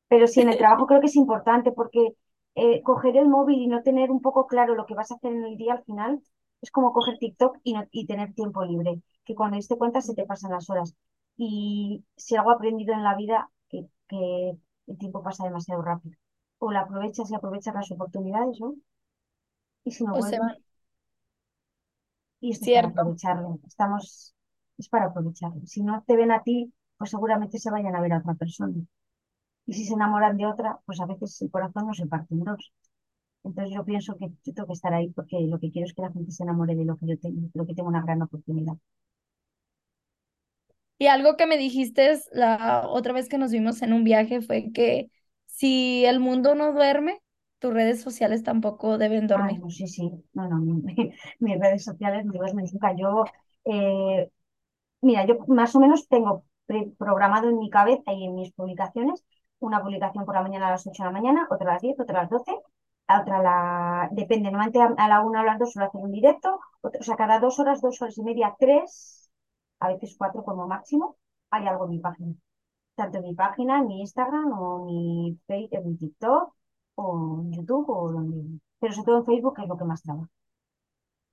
Pero 0.09 0.27
sí, 0.29 0.43
en 0.43 0.51
el 0.51 0.59
trabajo 0.59 0.87
creo 0.87 1.01
que 1.01 1.07
es 1.09 1.17
importante 1.17 1.73
porque 1.73 2.11
eh, 2.57 2.83
coger 2.83 3.17
el 3.17 3.29
móvil 3.29 3.61
y 3.63 3.69
no 3.69 3.83
tener 3.83 4.11
un 4.11 4.23
poco 4.23 4.47
claro 4.47 4.75
lo 4.75 4.87
que 4.87 4.95
vas 4.95 5.11
a 5.13 5.17
hacer 5.17 5.33
en 5.33 5.45
el 5.45 5.57
día 5.57 5.75
al 5.75 5.85
final 5.85 6.23
es 6.63 6.71
como 6.73 6.93
coger 6.93 7.19
TikTok 7.19 7.59
y, 7.65 7.75
no- 7.75 7.87
y 7.93 8.07
tener 8.07 8.35
tiempo 8.35 8.65
libre, 8.65 9.03
que 9.25 9.35
cuando 9.37 9.59
te 9.61 9.77
cuenta 9.79 10.01
se 10.03 10.15
te 10.15 10.27
pasan 10.27 10.53
las 10.53 10.71
horas. 10.71 10.95
Y 11.37 12.05
si 12.17 12.37
algo 12.37 12.53
he 12.53 12.55
aprendido 12.55 12.95
en 12.95 13.05
la 13.05 13.17
vida, 13.17 13.51
que, 14.09 14.57
el 14.87 14.99
tiempo 14.99 15.23
pasa 15.23 15.45
demasiado 15.45 15.83
rápido. 15.83 16.17
O 16.59 16.71
la 16.71 16.81
aprovechas 16.81 17.31
y 17.31 17.35
aprovechas 17.35 17.75
las 17.75 17.91
oportunidades, 17.91 18.61
¿no? 18.61 18.75
Y 19.85 19.91
si 19.91 20.05
no 20.05 20.13
o 20.15 20.23
se 20.23 20.39
van, 20.39 20.49
vuelven, 20.49 20.65
y 22.41 22.51
esto 22.51 22.67
es 22.67 22.73
para 22.73 22.89
cierto. 22.89 23.01
aprovecharlo. 23.01 23.61
Estamos, 23.67 24.35
es 24.77 24.89
para 24.89 25.07
aprovecharlo. 25.07 25.67
Si 25.67 25.83
no 25.83 26.03
te 26.07 26.17
ven 26.17 26.31
a 26.31 26.43
ti, 26.43 26.73
pues 26.99 27.11
seguramente 27.11 27.59
se 27.59 27.71
vayan 27.71 27.97
a 27.97 28.01
ver 28.01 28.13
a 28.13 28.19
otra 28.19 28.35
persona. 28.35 28.75
Y 29.67 29.73
si 29.75 29.85
se 29.87 29.95
enamoran 29.95 30.37
de 30.37 30.47
otra, 30.47 30.79
pues 30.87 31.01
a 31.01 31.07
veces 31.07 31.41
el 31.43 31.51
corazón 31.51 31.87
no 31.87 31.95
se 31.95 32.07
parte 32.07 32.35
en 32.35 32.45
dos. 32.45 32.73
Entonces 33.45 33.75
yo 33.75 33.85
pienso 33.85 34.17
que 34.19 34.29
yo 34.45 34.55
tengo 34.55 34.67
que 34.69 34.75
estar 34.75 34.95
ahí 34.95 35.11
porque 35.11 35.41
lo 35.43 35.59
que 35.59 35.71
quiero 35.71 35.87
es 35.87 35.95
que 35.95 36.03
la 36.03 36.13
gente 36.13 36.33
se 36.33 36.43
enamore 36.45 36.75
de 36.77 36.85
lo 36.85 36.97
que 36.97 37.07
yo 37.07 37.19
tengo, 37.19 37.49
creo 37.53 37.67
que 37.67 37.75
tengo 37.75 37.89
una 37.89 38.03
gran 38.03 38.23
oportunidad. 38.23 38.75
Y 41.05 41.09
algo 41.09 41.37
que 41.37 41.47
me 41.47 41.59
dijiste 41.59 42.19
la 42.33 42.85
otra 42.89 43.13
vez 43.13 43.29
que 43.29 43.39
nos 43.39 43.51
vimos 43.53 43.83
en 43.83 43.93
un 43.93 44.05
viaje 44.05 44.41
fue 44.43 44.73
que 44.73 45.11
si 45.47 46.05
el 46.07 46.21
mundo 46.21 46.55
no 46.55 46.73
duerme, 46.73 47.21
tus 47.59 47.73
redes 47.75 48.01
sociales 48.03 48.43
tampoco 48.43 48.99
deben 48.99 49.27
dormir. 49.27 49.63
no, 49.63 49.71
sí, 49.71 49.87
sí, 49.89 50.11
no, 50.35 50.49
no, 50.49 50.57
mi- 50.59 50.83
mis 51.41 51.59
redes 51.61 51.85
sociales 51.85 52.25
no 52.25 52.33
duermen 52.35 52.67
nunca. 52.73 52.95
Yo, 52.97 53.25
eh, 53.65 54.31
mira, 55.03 55.27
yo 55.27 55.39
más 55.49 55.75
o 55.77 55.81
menos 55.81 56.09
tengo 56.09 56.45
programado 56.99 57.49
en 57.51 57.59
mi 57.59 57.71
cabeza 57.71 58.13
y 58.13 58.25
en 58.27 58.35
mis 58.37 58.53
publicaciones 58.55 59.25
una 59.61 59.83
publicación 59.83 60.25
por 60.27 60.35
la 60.37 60.43
mañana 60.43 60.69
a 60.69 60.73
las 60.73 60.87
8 60.87 61.05
de 61.05 61.09
la 61.09 61.13
mañana, 61.13 61.49
otra 61.51 61.71
a 61.71 61.75
las 61.75 61.83
10, 61.83 61.99
otra 62.01 62.21
a 62.21 62.23
las 62.25 62.31
12, 62.31 62.53
a 63.09 63.23
otra 63.23 63.39
a 63.39 63.43
la... 63.43 64.09
Depende, 64.13 64.45
normalmente 64.51 64.81
a, 64.83 64.87
a 64.99 65.09
la 65.09 65.23
1 65.23 65.41
o 65.41 65.43
a 65.43 65.47
las 65.47 65.59
2 65.61 65.73
suelo 65.73 65.89
hacer 65.89 66.01
un 66.03 66.13
directo, 66.13 66.61
otra- 66.83 67.01
o 67.01 67.05
sea, 67.05 67.17
cada 67.17 67.41
dos 67.41 67.59
horas, 67.61 67.81
dos 67.83 68.01
horas 68.03 68.19
y 68.19 68.23
media, 68.25 68.55
tres, 68.59 69.24
a 69.85 69.89
veces 69.89 70.17
cuatro 70.19 70.45
como 70.45 70.67
máximo, 70.69 71.17
hay 71.51 71.67
algo 71.67 71.85
en 71.87 71.91
mi 71.93 71.99
página. 72.01 72.35
tanto 72.97 73.19
en 73.19 73.25
mi 73.25 73.35
página, 73.35 73.81
en 73.81 73.89
mi 73.89 74.01
Instagram 74.03 74.53
o 74.61 74.85
mi 74.87 75.39
Facebook, 75.47 75.79
en 75.79 75.87
mi 75.91 75.97
TikTok 75.99 76.55
o 76.97 77.41
en 77.43 77.53
YouTube 77.53 77.89
o 77.91 78.13
donde. 78.13 78.61
Pero 78.81 78.93
sobre 78.95 79.07
todo 79.07 79.19
en 79.21 79.27
Facebook, 79.27 79.57
que 79.57 79.63
es 79.65 79.69
lo 79.69 79.77
que 79.79 79.85
más 79.85 80.03
trabajo. 80.03 80.29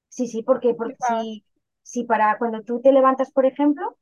Sí, 0.10 0.28
sí, 0.28 0.44
porque, 0.44 0.74
porque 0.76 0.96
si, 1.00 1.46
si 1.84 2.04
para 2.04 2.38
cuando 2.38 2.62
tú 2.64 2.82
te 2.82 2.92
levantas, 2.92 3.32
por 3.32 3.46
ejemplo, 3.46 3.98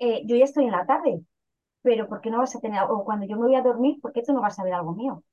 eh, 0.00 0.22
yo 0.26 0.36
ya 0.36 0.44
estoy 0.44 0.64
en 0.66 0.72
la 0.72 0.86
tarde, 0.86 1.24
pero 1.82 2.08
¿por 2.08 2.20
qué 2.22 2.30
no 2.30 2.38
vas 2.38 2.56
a 2.56 2.60
tener, 2.60 2.82
o 2.90 3.04
cuando 3.04 3.26
yo 3.26 3.36
me 3.36 3.46
voy 3.46 3.56
a 3.56 3.62
dormir, 3.62 4.00
¿por 4.02 4.12
qué 4.12 4.22
tú 4.22 4.32
no 4.34 4.42
vas 4.42 4.58
a 4.60 4.64
ver 4.64 4.74
algo 4.74 4.94
mío? 4.94 5.24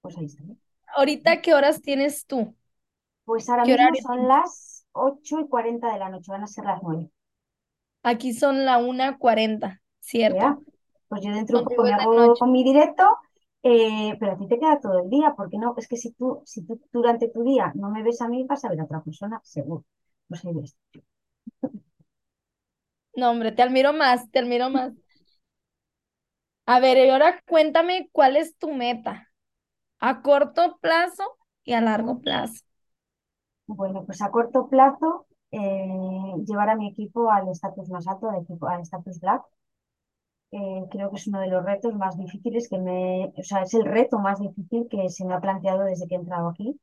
Pues 0.00 0.16
ahí 0.18 0.24
está. 0.26 0.42
¿Ahorita 0.96 1.40
qué 1.42 1.54
horas 1.54 1.80
tienes 1.82 2.26
tú? 2.26 2.54
Pues 3.24 3.48
ahora 3.48 3.64
¿Qué 3.64 3.74
mismo 3.74 3.94
son 3.94 4.26
las 4.26 4.77
8 4.98 5.40
y 5.40 5.48
40 5.48 5.92
de 5.92 5.98
la 5.98 6.08
noche, 6.10 6.30
van 6.32 6.42
a 6.42 6.46
ser 6.46 6.64
las 6.64 6.82
9. 6.82 7.10
Aquí 8.02 8.32
son 8.32 8.64
la 8.64 8.78
una 8.78 9.18
cuarenta, 9.18 9.82
¿Ya? 10.26 10.58
¿cierto? 10.58 10.62
Pues 11.08 11.22
yo 11.22 11.32
dentro 11.32 11.58
de 11.58 11.64
un 11.64 11.68
poco 11.70 11.82
me 11.84 11.92
hago 11.92 12.34
con 12.36 12.52
mi 12.52 12.62
directo, 12.64 13.04
eh, 13.62 14.16
pero 14.20 14.32
a 14.32 14.36
ti 14.38 14.46
te 14.46 14.58
queda 14.58 14.80
todo 14.80 15.00
el 15.02 15.10
día, 15.10 15.34
porque 15.36 15.58
no, 15.58 15.74
es 15.76 15.88
que 15.88 15.96
si 15.96 16.12
tú, 16.12 16.42
si 16.44 16.64
tú 16.66 16.80
durante 16.92 17.28
tu 17.28 17.42
día 17.44 17.72
no 17.74 17.90
me 17.90 18.02
ves 18.02 18.20
a 18.20 18.28
mí, 18.28 18.44
vas 18.44 18.64
a 18.64 18.68
ver 18.68 18.80
a 18.80 18.84
otra 18.84 19.02
persona, 19.02 19.40
seguro. 19.42 19.84
Pues 20.28 20.44
ahí 20.44 20.52
ves. 20.54 20.76
No, 23.14 23.30
hombre, 23.30 23.52
te 23.52 23.62
admiro 23.62 23.92
más, 23.92 24.30
te 24.30 24.38
admiro 24.38 24.70
más. 24.70 24.92
A 26.66 26.80
ver, 26.80 26.98
y 26.98 27.10
ahora 27.10 27.42
cuéntame 27.46 28.08
cuál 28.12 28.36
es 28.36 28.56
tu 28.58 28.72
meta 28.72 29.28
a 30.00 30.22
corto 30.22 30.78
plazo 30.80 31.24
y 31.64 31.74
a 31.74 31.80
largo 31.80 32.20
plazo. 32.20 32.64
Bueno, 33.68 34.04
pues 34.04 34.20
a 34.22 34.30
corto 34.32 34.68
plazo, 34.68 35.26
eh, 35.52 36.34
llevar 36.44 36.70
a 36.70 36.76
mi 36.76 36.88
equipo 36.88 37.30
al 37.30 37.48
estatus 37.48 37.88
más 37.90 38.06
alto, 38.08 38.28
al 38.30 38.42
equipo, 38.42 38.66
al 38.68 38.80
estatus 38.80 39.20
Black. 39.20 39.42
Creo 40.90 41.10
que 41.10 41.16
es 41.16 41.26
uno 41.28 41.40
de 41.40 41.48
los 41.48 41.64
retos 41.64 41.94
más 41.94 42.16
difíciles 42.16 42.68
que 42.68 42.78
me, 42.78 43.32
o 43.36 43.42
sea, 43.42 43.62
es 43.62 43.74
el 43.74 43.84
reto 43.84 44.18
más 44.18 44.40
difícil 44.40 44.86
que 44.90 45.08
se 45.10 45.24
me 45.24 45.34
ha 45.34 45.40
planteado 45.40 45.84
desde 45.84 46.06
que 46.08 46.14
he 46.14 46.18
entrado 46.18 46.48
aquí. 46.48 46.78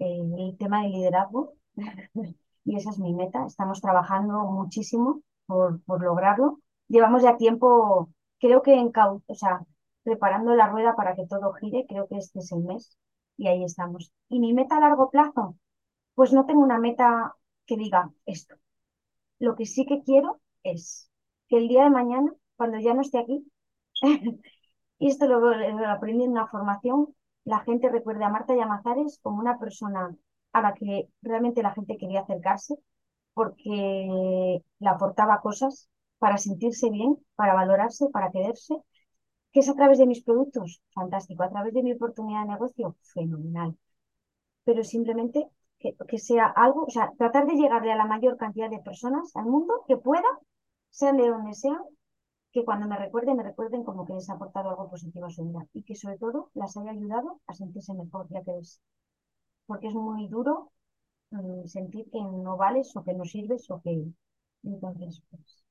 eh, 0.00 0.20
el 0.38 0.56
tema 0.58 0.82
del 0.82 0.92
liderazgo. 0.92 1.54
Y 2.66 2.76
esa 2.76 2.90
es 2.90 2.98
mi 3.00 3.14
meta. 3.14 3.46
Estamos 3.46 3.80
trabajando 3.82 4.44
muchísimo 4.46 5.22
por, 5.46 5.82
por 5.84 6.02
lograrlo. 6.02 6.60
Llevamos 6.88 7.22
ya 7.22 7.36
tiempo, 7.36 8.10
creo 8.40 8.62
que 8.62 8.74
en, 8.74 8.92
o 8.96 9.34
sea, 9.36 9.60
preparando 10.04 10.54
la 10.54 10.68
rueda 10.68 10.96
para 10.96 11.14
que 11.16 11.26
todo 11.26 11.52
gire. 11.54 11.86
Creo 11.88 12.08
que 12.08 12.18
este 12.18 12.40
es 12.40 12.52
el 12.52 12.64
mes 12.64 12.98
y 13.38 13.48
ahí 13.48 13.64
estamos. 13.64 14.12
¿Y 14.30 14.40
mi 14.40 14.54
meta 14.54 14.78
a 14.78 14.80
largo 14.80 15.10
plazo? 15.10 15.56
Pues 16.16 16.32
no 16.32 16.46
tengo 16.46 16.62
una 16.62 16.78
meta 16.80 17.36
que 17.66 17.76
diga 17.76 18.10
esto. 18.26 18.56
Lo 19.38 19.56
que 19.56 19.66
sí 19.66 19.86
que 19.86 20.02
quiero 20.02 20.40
es 20.64 21.10
que 21.48 21.58
el 21.58 21.68
día 21.68 21.84
de 21.84 21.90
mañana, 21.90 22.32
cuando 22.56 22.78
ya 22.80 22.94
no 22.94 23.02
esté 23.02 23.18
aquí, 23.18 23.46
y 24.98 25.08
esto 25.08 25.26
lo, 25.28 25.50
aprendí 25.88 26.24
en 26.24 26.32
una 26.32 26.48
formación, 26.48 27.14
la 27.44 27.60
gente 27.60 27.90
recuerde 27.90 28.24
a 28.24 28.30
Marta 28.30 28.54
Llamazares 28.56 29.20
como 29.22 29.40
una 29.40 29.58
persona 29.58 30.16
a 30.52 30.62
la 30.62 30.74
que 30.74 31.08
realmente 31.22 31.62
la 31.62 31.74
gente 31.74 31.98
quería 31.98 32.22
acercarse 32.22 32.76
porque 33.34 34.62
le 34.80 34.88
aportaba 34.88 35.40
cosas 35.42 35.88
para 36.18 36.38
sentirse 36.38 36.90
bien, 36.90 37.18
para 37.36 37.54
valorarse, 37.54 38.08
para 38.10 38.32
quererse, 38.32 38.74
que 39.52 39.60
es 39.60 39.68
a 39.68 39.74
través 39.74 39.98
de 39.98 40.06
mis 40.06 40.24
productos, 40.24 40.82
fantástico, 40.94 41.42
a 41.42 41.50
través 41.50 41.74
de 41.74 41.82
mi 41.82 41.92
oportunidad 41.92 42.42
de 42.42 42.48
negocio, 42.52 42.96
fenomenal, 43.02 43.76
pero 44.64 44.84
simplemente 44.84 45.48
que, 45.94 46.06
que 46.06 46.18
sea 46.18 46.46
algo, 46.46 46.84
o 46.84 46.90
sea, 46.90 47.12
tratar 47.18 47.46
de 47.46 47.54
llegarle 47.54 47.92
a 47.92 47.96
la 47.96 48.06
mayor 48.06 48.36
cantidad 48.36 48.70
de 48.70 48.78
personas 48.80 49.34
al 49.36 49.46
mundo 49.46 49.84
que 49.86 49.96
pueda, 49.96 50.28
sean 50.90 51.16
de 51.16 51.28
donde 51.28 51.54
sean, 51.54 51.80
que 52.52 52.64
cuando 52.64 52.88
me 52.88 52.96
recuerden, 52.96 53.36
me 53.36 53.42
recuerden 53.42 53.84
como 53.84 54.06
que 54.06 54.14
les 54.14 54.30
ha 54.30 54.34
aportado 54.34 54.70
algo 54.70 54.88
positivo 54.88 55.26
a 55.26 55.30
su 55.30 55.44
vida 55.44 55.66
y 55.72 55.82
que 55.82 55.94
sobre 55.94 56.18
todo 56.18 56.50
las 56.54 56.76
haya 56.76 56.90
ayudado 56.90 57.40
a 57.46 57.54
sentirse 57.54 57.92
mejor, 57.94 58.26
ya 58.30 58.42
que 58.42 58.58
es, 58.58 58.80
porque 59.66 59.88
es 59.88 59.94
muy 59.94 60.26
duro 60.28 60.72
mm, 61.30 61.66
sentir 61.66 62.10
que 62.10 62.20
no 62.20 62.56
vales 62.56 62.96
o 62.96 63.04
que 63.04 63.14
no 63.14 63.24
sirves 63.24 63.70
o 63.70 63.80
que... 63.82 64.04
Entonces, 64.64 65.22
pues, 65.30 65.62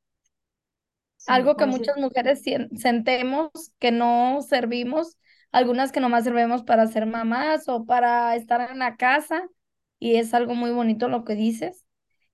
sí, 1.17 1.25
Algo 1.27 1.55
que 1.55 1.65
muchas 1.65 1.97
mujeres 1.97 2.43
sentemos 2.75 3.49
que 3.79 3.91
no 3.91 4.41
servimos, 4.41 5.17
algunas 5.51 5.91
que 5.91 5.99
nomás 5.99 6.23
servimos 6.23 6.63
para 6.63 6.87
ser 6.87 7.05
mamás 7.05 7.67
o 7.67 7.85
para 7.85 8.35
estar 8.35 8.69
en 8.71 8.79
la 8.79 8.95
casa, 8.95 9.49
y 9.99 10.17
es 10.17 10.33
algo 10.33 10.55
muy 10.55 10.71
bonito 10.71 11.07
lo 11.09 11.23
que 11.25 11.35
dices. 11.35 11.85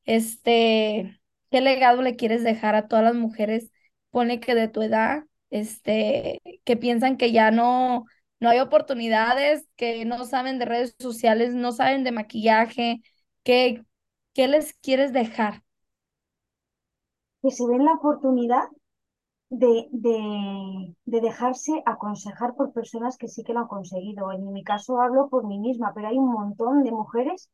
Este, 0.05 1.21
¿qué 1.51 1.61
legado 1.61 2.01
le 2.01 2.15
quieres 2.15 2.43
dejar 2.43 2.75
a 2.75 2.87
todas 2.87 3.03
las 3.05 3.15
mujeres, 3.15 3.71
pone 4.09 4.39
que 4.39 4.55
de 4.55 4.67
tu 4.67 4.81
edad, 4.81 5.23
este, 5.49 6.41
que 6.65 6.77
piensan 6.77 7.17
que 7.17 7.31
ya 7.31 7.51
no, 7.51 8.05
no 8.39 8.49
hay 8.49 8.59
oportunidades, 8.59 9.67
que 9.75 10.05
no 10.05 10.25
saben 10.25 10.59
de 10.59 10.65
redes 10.65 10.95
sociales, 10.99 11.53
no 11.53 11.71
saben 11.71 12.03
de 12.03 12.11
maquillaje, 12.11 13.01
¿qué, 13.43 13.83
qué 14.33 14.47
les 14.47 14.73
quieres 14.73 15.13
dejar? 15.13 15.63
que 17.41 17.51
se 17.51 17.67
den 17.67 17.85
la 17.85 17.93
oportunidad 17.93 18.63
de, 19.51 19.87
de, 19.91 20.95
de, 21.05 21.21
dejarse 21.21 21.83
aconsejar 21.85 22.55
por 22.55 22.73
personas 22.73 23.17
que 23.17 23.27
sí 23.27 23.43
que 23.43 23.53
lo 23.53 23.59
han 23.61 23.67
conseguido. 23.67 24.31
En 24.31 24.51
mi 24.53 24.63
caso 24.63 25.01
hablo 25.01 25.29
por 25.29 25.45
mí 25.45 25.59
misma, 25.59 25.93
pero 25.93 26.07
hay 26.07 26.17
un 26.17 26.31
montón 26.31 26.83
de 26.83 26.91
mujeres 26.91 27.49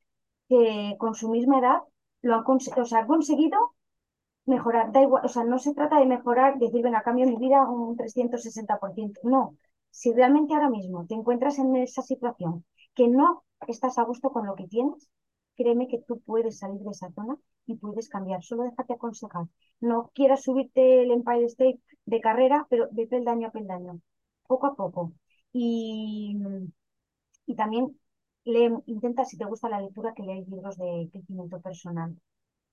que 0.50 0.96
con 1.00 1.16
su 1.16 1.30
misma 1.30 1.60
edad 1.60 1.80
lo 2.22 2.36
han, 2.36 2.44
o 2.48 2.86
sea, 2.86 3.00
han 3.00 3.08
conseguido 3.08 3.58
mejorar. 4.46 4.92
Da 4.94 5.02
igual, 5.04 5.26
o 5.26 5.30
sea, 5.30 5.44
no 5.46 5.60
se 5.60 5.74
trata 5.74 6.00
de 6.00 6.06
mejorar, 6.08 6.58
decir, 6.60 6.82
venga, 6.84 7.04
cambio 7.04 7.26
mi 7.28 7.38
vida 7.38 7.70
un 7.70 7.96
360%. 7.98 9.22
No, 9.24 9.56
si 9.92 10.14
realmente 10.14 10.54
ahora 10.54 10.70
mismo 10.70 11.06
te 11.08 11.16
encuentras 11.16 11.60
en 11.60 11.76
esa 11.78 12.02
situación 12.04 12.66
que 12.96 13.08
no 13.08 13.44
estás 13.68 13.98
a 13.98 14.04
gusto 14.04 14.32
con 14.32 14.46
lo 14.48 14.56
que 14.56 14.68
tienes, 14.68 15.10
créeme 15.58 15.88
que 15.88 16.00
tú 16.08 16.20
puedes 16.22 16.60
salir 16.60 16.82
de 16.82 16.92
esa 16.92 17.12
zona 17.12 17.38
y 17.66 17.76
puedes 17.78 18.10
cambiar. 18.10 18.44
Solo 18.44 18.64
déjate 18.64 18.94
aconsejar. 18.94 19.46
No 19.82 20.12
quieras 20.16 20.44
subirte 20.44 21.04
el 21.04 21.12
Empire 21.12 21.46
State 21.46 21.80
de 22.06 22.22
carrera, 22.22 22.68
pero 22.70 22.88
de 22.92 23.08
peldaño 23.08 23.48
a 23.50 23.52
peldaño, 23.52 24.02
poco 24.48 24.68
a 24.68 24.76
poco. 24.76 25.14
Y, 25.54 26.38
y 27.46 27.56
también 27.56 28.00
lee, 28.46 28.70
intenta, 28.86 29.26
si 29.26 29.38
te 29.38 29.46
gusta 29.46 29.70
la 29.70 29.82
lectura, 29.82 30.14
que 30.14 30.24
leáis 30.24 30.48
libros 30.48 30.78
de 30.78 31.10
crecimiento 31.12 31.60
personal, 31.62 32.16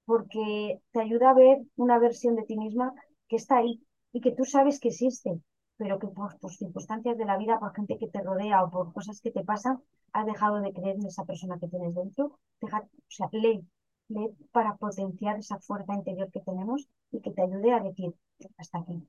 porque 0.06 0.80
te 0.92 1.00
ayuda 1.00 1.30
a 1.30 1.34
ver 1.34 1.58
una 1.76 1.98
versión 2.00 2.36
de 2.36 2.44
ti 2.44 2.56
misma 2.58 2.94
que 3.28 3.36
está 3.36 3.58
ahí 3.58 3.82
y 4.12 4.20
que 4.22 4.32
tú 4.32 4.44
sabes 4.44 4.80
que 4.80 4.88
existe, 4.90 5.40
pero 5.76 5.98
que 5.98 6.08
por, 6.08 6.34
tus 6.38 6.56
circunstancias 6.56 7.16
de 7.18 7.24
la 7.24 7.36
vida, 7.38 7.58
por 7.58 7.74
gente 7.74 7.98
que 7.98 8.08
te 8.08 8.22
rodea 8.22 8.62
o 8.64 8.70
por 8.70 8.92
cosas 8.92 9.20
que 9.20 9.30
te 9.30 9.44
pasan, 9.44 9.82
has 10.12 10.26
dejado 10.26 10.60
de 10.60 10.72
creer 10.72 10.96
en 10.96 11.06
esa 11.06 11.24
persona 11.24 11.58
que 11.58 11.68
tienes 11.68 11.94
dentro. 11.94 12.38
Deja, 12.60 12.80
o 12.80 13.10
sea, 13.10 13.28
lee, 13.32 13.66
lee 14.08 14.30
para 14.52 14.76
potenciar 14.76 15.38
esa 15.38 15.58
fuerza 15.58 15.94
interior 15.94 16.30
que 16.30 16.40
tenemos 16.40 16.88
y 17.10 17.20
que 17.20 17.32
te 17.32 17.42
ayude 17.42 17.72
a 17.72 17.80
decir, 17.80 18.14
hasta 18.58 18.78
aquí, 18.78 19.06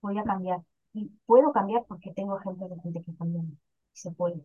voy 0.00 0.18
a 0.18 0.24
cambiar. 0.24 0.62
Y 0.92 1.10
puedo 1.26 1.52
cambiar 1.52 1.84
porque 1.86 2.12
tengo 2.12 2.38
ejemplos 2.38 2.70
de 2.70 2.80
gente 2.80 3.02
que 3.04 3.16
cambia. 3.16 3.42
Se 3.92 4.10
puede. 4.12 4.42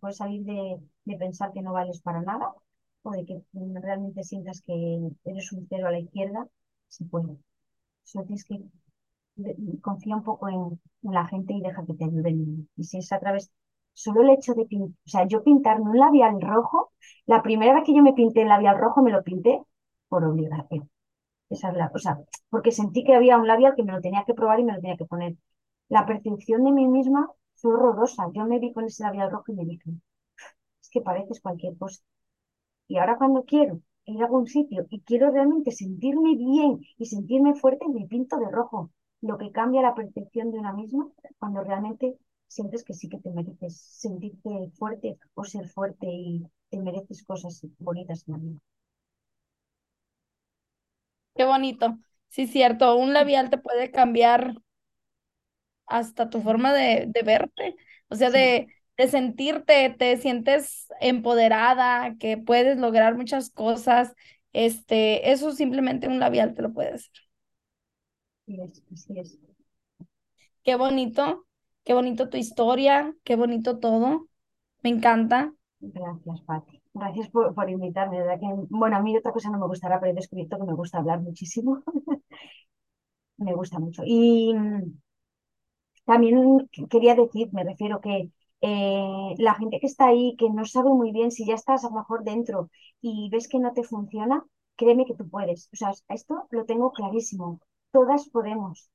Puedes 0.00 0.16
salir 0.18 0.44
de, 0.44 0.80
de 1.04 1.16
pensar 1.16 1.52
que 1.52 1.62
no 1.62 1.72
vales 1.72 2.00
para 2.02 2.20
nada 2.22 2.54
o 3.02 3.10
de 3.12 3.24
que 3.24 3.42
realmente 3.52 4.22
sientas 4.24 4.62
que 4.62 5.10
eres 5.24 5.52
un 5.52 5.66
cero 5.68 5.88
a 5.88 5.92
la 5.92 6.00
izquierda, 6.00 6.48
se 6.88 7.04
puede. 7.04 7.36
Solo 8.02 8.24
tienes 8.26 8.44
que 8.44 8.62
confía 9.80 10.16
un 10.16 10.22
poco 10.22 10.48
en, 10.48 10.80
la 11.02 11.26
gente 11.26 11.52
y 11.54 11.60
deja 11.60 11.84
que 11.86 11.94
te 11.94 12.04
ayuden. 12.04 12.68
Y 12.76 12.84
si 12.84 12.98
es 12.98 13.12
a 13.12 13.18
través, 13.20 13.50
solo 13.92 14.22
el 14.22 14.30
hecho 14.30 14.54
de 14.54 14.64
pintar, 14.66 14.96
o 15.06 15.08
sea, 15.10 15.26
yo 15.26 15.42
pintarme 15.44 15.90
un 15.90 15.98
labial 15.98 16.40
rojo, 16.40 16.92
la 17.26 17.42
primera 17.42 17.74
vez 17.74 17.84
que 17.84 17.94
yo 17.94 18.02
me 18.02 18.14
pinté 18.14 18.42
el 18.42 18.48
labial 18.48 18.78
rojo 18.78 19.02
me 19.02 19.10
lo 19.12 19.22
pinté 19.22 19.62
por 20.08 20.24
obligación. 20.24 20.90
Esa 21.50 21.70
es 21.70 21.76
la, 21.76 21.90
o 21.94 21.98
sea, 21.98 22.18
porque 22.50 22.72
sentí 22.72 23.04
que 23.04 23.14
había 23.14 23.38
un 23.38 23.46
labial 23.46 23.74
que 23.76 23.84
me 23.84 23.92
lo 23.92 24.00
tenía 24.00 24.24
que 24.26 24.34
probar 24.34 24.60
y 24.60 24.64
me 24.64 24.74
lo 24.74 24.80
tenía 24.80 24.96
que 24.96 25.04
poner. 25.06 25.36
La 25.88 26.06
percepción 26.06 26.64
de 26.64 26.72
mí 26.72 26.86
misma 26.86 27.30
fue 27.56 27.74
horrorosa. 27.74 28.30
Yo 28.34 28.46
me 28.46 28.58
vi 28.58 28.72
con 28.72 28.84
ese 28.84 29.04
labial 29.04 29.30
rojo 29.30 29.52
y 29.52 29.56
me 29.56 29.64
dije, 29.64 29.90
es 30.82 30.90
que 30.90 31.00
pareces 31.00 31.40
cualquier 31.40 31.76
cosa. 31.78 32.02
Y 32.88 32.98
ahora 32.98 33.18
cuando 33.18 33.44
quiero 33.44 33.80
ir 34.06 34.22
a 34.22 34.26
algún 34.26 34.46
sitio 34.46 34.86
y 34.90 35.00
quiero 35.02 35.30
realmente 35.30 35.70
sentirme 35.72 36.36
bien 36.36 36.80
y 36.98 37.06
sentirme 37.06 37.54
fuerte, 37.54 37.86
me 37.88 38.06
pinto 38.06 38.38
de 38.38 38.50
rojo 38.50 38.90
lo 39.24 39.38
que 39.38 39.50
cambia 39.50 39.80
la 39.82 39.94
percepción 39.94 40.50
de 40.52 40.58
una 40.58 40.72
misma 40.74 41.08
cuando 41.38 41.62
realmente 41.62 42.18
sientes 42.46 42.84
que 42.84 42.92
sí 42.92 43.08
que 43.08 43.18
te 43.18 43.30
mereces 43.30 43.80
sentirte 43.80 44.70
fuerte 44.74 45.18
o 45.34 45.44
ser 45.44 45.66
fuerte 45.68 46.06
y 46.06 46.46
te 46.68 46.78
mereces 46.78 47.24
cosas 47.24 47.66
bonitas 47.78 48.24
en 48.28 48.32
la 48.32 48.38
vida. 48.38 48.58
Qué 51.34 51.44
bonito. 51.44 51.98
Sí, 52.28 52.46
cierto. 52.46 52.96
Un 52.96 53.12
labial 53.14 53.50
te 53.50 53.58
puede 53.58 53.90
cambiar 53.90 54.54
hasta 55.86 56.30
tu 56.30 56.40
forma 56.42 56.72
de, 56.74 57.10
verte. 57.24 57.76
O 58.08 58.16
sea, 58.16 58.30
de, 58.30 58.68
de 58.96 59.08
sentirte, 59.08 59.90
te 59.98 60.16
sientes 60.18 60.86
empoderada, 61.00 62.16
que 62.18 62.36
puedes 62.38 62.78
lograr 62.78 63.16
muchas 63.16 63.50
cosas. 63.50 64.14
Este, 64.52 65.30
eso 65.32 65.52
simplemente 65.52 66.08
un 66.08 66.20
labial 66.20 66.54
te 66.54 66.62
lo 66.62 66.72
puede 66.72 66.90
hacer. 66.94 67.23
Qué 70.62 70.76
bonito, 70.76 71.46
qué 71.84 71.94
bonito 71.94 72.28
tu 72.28 72.36
historia, 72.36 73.14
qué 73.24 73.36
bonito 73.36 73.78
todo. 73.78 74.28
Me 74.82 74.90
encanta. 74.90 75.54
Gracias, 75.80 76.40
Pati. 76.42 76.82
Gracias 76.94 77.28
por, 77.30 77.54
por 77.54 77.70
invitarme. 77.70 78.18
verdad 78.20 78.40
que, 78.40 78.46
bueno, 78.70 78.96
a 78.96 79.02
mí 79.02 79.16
otra 79.16 79.32
cosa 79.32 79.50
no 79.50 79.58
me 79.58 79.66
gustará, 79.66 80.00
pero 80.00 80.12
he 80.12 80.14
descubierto 80.14 80.58
que 80.58 80.64
me 80.64 80.74
gusta 80.74 80.98
hablar 80.98 81.20
muchísimo. 81.20 81.82
me 83.38 83.54
gusta 83.54 83.78
mucho. 83.78 84.02
Y 84.04 84.52
mm, 84.54 84.98
también 86.04 86.68
quería 86.90 87.14
decir, 87.14 87.48
me 87.52 87.64
refiero 87.64 88.00
que 88.00 88.30
eh, 88.60 89.34
la 89.38 89.54
gente 89.54 89.78
que 89.80 89.86
está 89.86 90.06
ahí, 90.08 90.36
que 90.38 90.50
no 90.50 90.64
sabe 90.64 90.90
muy 90.90 91.12
bien 91.12 91.30
si 91.30 91.46
ya 91.46 91.54
estás 91.54 91.84
a 91.84 91.88
lo 91.90 91.96
mejor 91.96 92.24
dentro 92.24 92.70
y 93.00 93.28
ves 93.30 93.48
que 93.48 93.58
no 93.58 93.72
te 93.72 93.82
funciona, 93.84 94.44
créeme 94.76 95.04
que 95.06 95.14
tú 95.14 95.28
puedes. 95.28 95.68
O 95.72 95.76
sea, 95.76 95.92
esto 96.08 96.46
lo 96.50 96.64
tengo 96.66 96.92
clarísimo 96.92 97.60
todas 97.94 98.28
podemos, 98.28 98.90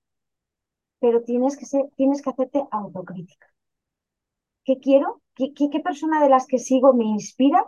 pero 0.99 1.23
tienes 1.23 1.55
que, 1.57 1.65
ser, 1.65 1.83
tienes 1.95 2.21
que 2.21 2.31
hacerte 2.31 2.59
autocrítica. 2.69 3.47
¿Qué 4.65 4.77
quiero? 4.79 5.21
¿Qué, 5.35 5.79
persona 5.81 6.21
de 6.21 6.29
las 6.29 6.45
que 6.45 6.59
sigo 6.59 6.93
me 6.93 7.05
inspira 7.05 7.65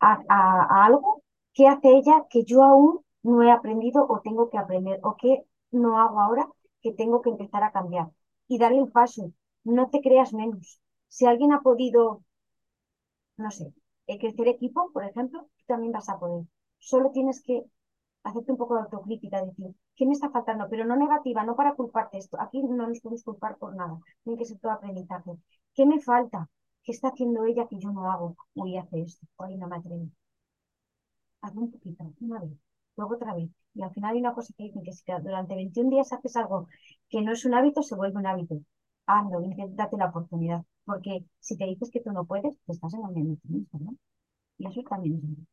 a, 0.00 0.12
a, 0.28 0.84
algo? 0.86 1.22
¿Qué 1.54 1.66
hace 1.66 1.88
ella 1.96 2.26
que 2.28 2.44
yo 2.44 2.62
aún 2.62 3.00
no 3.22 3.42
he 3.42 3.50
aprendido 3.50 4.06
o 4.06 4.20
tengo 4.20 4.50
que 4.50 4.58
aprender? 4.58 5.00
¿O 5.02 5.16
qué 5.16 5.44
no 5.70 5.98
hago 5.98 6.20
ahora 6.20 6.46
que 6.82 6.92
tengo 6.92 7.22
que 7.22 7.30
empezar 7.30 7.62
a 7.64 7.72
cambiar? 7.72 8.10
Y 8.48 8.58
darle 8.58 8.82
un 8.82 8.92
paso. 8.92 9.32
No 9.64 9.88
te 9.90 10.02
creas 10.02 10.34
menos. 10.34 10.80
Si 11.08 11.24
alguien 11.26 11.52
ha 11.52 11.62
podido, 11.62 12.22
no 13.38 13.50
sé, 13.50 13.72
eh, 14.06 14.18
crecer 14.18 14.48
equipo, 14.48 14.90
por 14.92 15.04
ejemplo, 15.04 15.48
tú 15.56 15.64
también 15.66 15.92
vas 15.92 16.08
a 16.10 16.18
poder. 16.18 16.44
Solo 16.78 17.10
tienes 17.12 17.42
que 17.42 17.64
hacerte 18.24 18.52
un 18.52 18.58
poco 18.58 18.74
de 18.74 18.82
autocrítica, 18.82 19.44
decir, 19.44 19.74
¿qué 19.98 20.06
me 20.06 20.12
está 20.12 20.30
faltando? 20.30 20.68
Pero 20.70 20.84
no 20.86 20.96
negativa, 20.96 21.44
no 21.44 21.56
para 21.56 21.74
culparte 21.74 22.18
esto. 22.18 22.40
Aquí 22.40 22.62
no 22.62 22.86
nos 22.88 23.00
podemos 23.00 23.24
culpar 23.24 23.58
por 23.58 23.74
nada. 23.76 23.98
Tiene 24.24 24.38
que 24.38 24.44
ser 24.46 24.58
todo 24.60 24.72
aprendizaje. 24.72 25.32
¿Qué 25.74 25.86
me 25.86 26.00
falta? 26.00 26.48
¿Qué 26.84 26.92
está 26.92 27.08
haciendo 27.08 27.44
ella 27.44 27.66
que 27.68 27.78
yo 27.78 27.90
no 27.90 28.10
hago? 28.10 28.36
Hoy 28.54 28.76
hace 28.78 29.02
esto, 29.02 29.26
hoy 29.36 29.56
no 29.56 29.68
me 29.68 29.76
atrevo. 29.76 30.08
Hazlo 31.42 31.62
un 31.62 31.70
poquito, 31.72 32.04
una 32.20 32.40
vez, 32.40 32.50
luego 32.96 33.14
otra 33.16 33.34
vez. 33.34 33.50
Y 33.74 33.82
al 33.82 33.92
final 33.92 34.14
hay 34.14 34.20
una 34.20 34.34
cosa 34.34 34.52
que 34.56 34.64
dicen 34.64 34.82
que 34.82 34.92
si 34.92 35.04
durante 35.22 35.54
21 35.54 35.90
días 35.90 36.12
haces 36.12 36.36
algo 36.36 36.68
que 37.08 37.20
no 37.22 37.32
es 37.32 37.44
un 37.44 37.54
hábito, 37.54 37.82
se 37.82 37.94
vuelve 37.96 38.18
un 38.18 38.26
hábito. 38.26 38.60
Hazlo, 39.06 39.40
date 39.70 39.96
la 39.96 40.06
oportunidad. 40.06 40.62
Porque 40.84 41.24
si 41.40 41.56
te 41.56 41.66
dices 41.66 41.90
que 41.90 42.00
tú 42.00 42.12
no 42.12 42.24
puedes, 42.24 42.56
te 42.66 42.72
estás 42.72 42.94
engañando 42.94 43.34
a 43.34 43.36
ti 43.36 43.48
mismo, 43.48 43.78
¿no? 43.80 43.96
Y 44.58 44.66
eso 44.66 44.82
también 44.88 45.16
es 45.16 45.48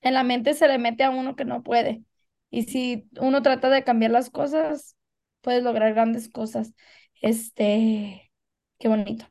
en 0.00 0.14
la 0.14 0.22
mente 0.24 0.54
se 0.54 0.68
le 0.68 0.78
mete 0.78 1.04
a 1.04 1.10
uno 1.10 1.36
que 1.36 1.44
no 1.44 1.62
puede. 1.62 2.02
Y 2.50 2.64
si 2.64 3.08
uno 3.20 3.42
trata 3.42 3.68
de 3.70 3.84
cambiar 3.84 4.10
las 4.12 4.30
cosas, 4.30 4.96
puedes 5.42 5.62
lograr 5.62 5.94
grandes 5.94 6.28
cosas. 6.30 6.74
Este, 7.20 8.32
qué 8.78 8.88
bonito. 8.88 9.26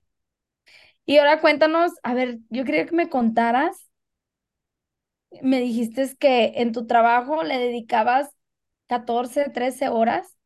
Y 1.06 1.18
ahora 1.18 1.42
cuéntanos, 1.42 1.94
a 2.04 2.14
ver, 2.14 2.40
yo 2.50 2.64
quería 2.66 2.86
que 2.86 2.96
me 2.96 3.10
contaras, 3.10 3.90
me 5.42 5.60
dijiste 5.60 6.16
que 6.20 6.54
en 6.58 6.72
tu 6.72 6.88
trabajo 6.88 7.44
le 7.44 7.58
dedicabas 7.58 8.30
14, 8.88 9.50
13 9.50 9.90
horas 9.90 10.38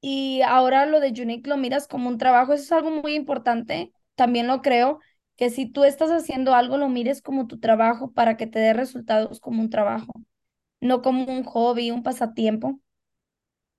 y 0.00 0.42
ahora 0.42 0.86
lo 0.86 1.00
de 1.00 1.10
Unique 1.22 1.48
lo 1.48 1.56
miras 1.58 1.88
como 1.88 2.08
un 2.10 2.18
trabajo, 2.18 2.54
eso 2.54 2.64
es 2.64 2.72
algo 2.72 2.90
muy 2.90 3.14
importante, 3.14 3.92
también 4.16 4.46
lo 4.48 4.62
creo, 4.62 5.00
que 5.36 5.50
si 5.50 5.66
tú 5.70 5.84
estás 5.84 6.10
haciendo 6.10 6.54
algo, 6.54 6.78
lo 6.78 6.88
mires 6.88 7.22
como 7.22 7.46
tu 7.48 7.60
trabajo 7.60 8.12
para 8.12 8.36
que 8.36 8.46
te 8.46 8.58
dé 8.60 8.74
resultados 8.74 9.40
como 9.40 9.62
un 9.62 9.70
trabajo, 9.70 10.12
no 10.82 11.02
como 11.02 11.24
un 11.24 11.44
hobby, 11.44 11.90
un 11.90 12.02
pasatiempo. 12.02 12.78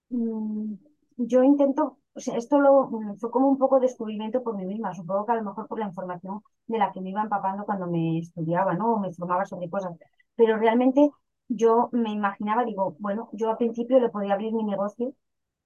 Mm, 0.09 0.75
yo 1.17 1.43
intento, 1.43 1.97
o 2.13 2.19
sea, 2.19 2.37
esto 2.37 2.59
lo, 2.59 2.89
fue 3.19 3.31
como 3.31 3.47
un 3.49 3.57
poco 3.57 3.79
descubrimiento 3.79 4.43
por 4.43 4.55
mí 4.55 4.65
misma, 4.65 4.93
supongo 4.93 5.25
que 5.25 5.31
a 5.33 5.35
lo 5.35 5.43
mejor 5.43 5.67
por 5.67 5.79
la 5.79 5.87
información 5.87 6.41
de 6.67 6.77
la 6.77 6.91
que 6.91 7.01
me 7.01 7.09
iba 7.09 7.21
empapando 7.23 7.65
cuando 7.65 7.87
me 7.87 8.19
estudiaba, 8.19 8.73
¿no? 8.75 8.93
O 8.95 8.99
me 8.99 9.13
formaba 9.13 9.45
sobre 9.45 9.69
cosas, 9.69 9.97
pero 10.35 10.57
realmente 10.57 11.09
yo 11.47 11.89
me 11.91 12.11
imaginaba, 12.11 12.65
digo, 12.65 12.95
bueno, 12.99 13.29
yo 13.33 13.49
al 13.51 13.57
principio 13.57 13.99
le 13.99 14.09
podía 14.09 14.33
abrir 14.33 14.53
mi 14.53 14.63
negocio 14.63 15.13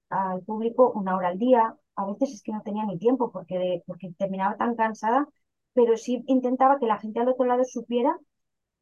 al 0.09 0.41
público 0.43 0.91
una 0.95 1.15
hora 1.17 1.29
al 1.29 1.37
día, 1.39 1.75
a 1.95 2.05
veces 2.05 2.33
es 2.33 2.43
que 2.43 2.51
no 2.53 2.61
tenía 2.63 2.85
ni 2.85 2.97
tiempo 2.99 3.31
porque, 3.31 3.83
porque 3.87 4.13
terminaba 4.17 4.57
tan 4.57 4.75
cansada 4.75 5.27
pero 5.73 5.95
sí 5.97 6.23
intentaba 6.27 6.79
que 6.79 6.87
la 6.87 6.97
gente 6.99 7.19
al 7.19 7.29
otro 7.29 7.45
lado 7.45 7.63
supiera 7.65 8.17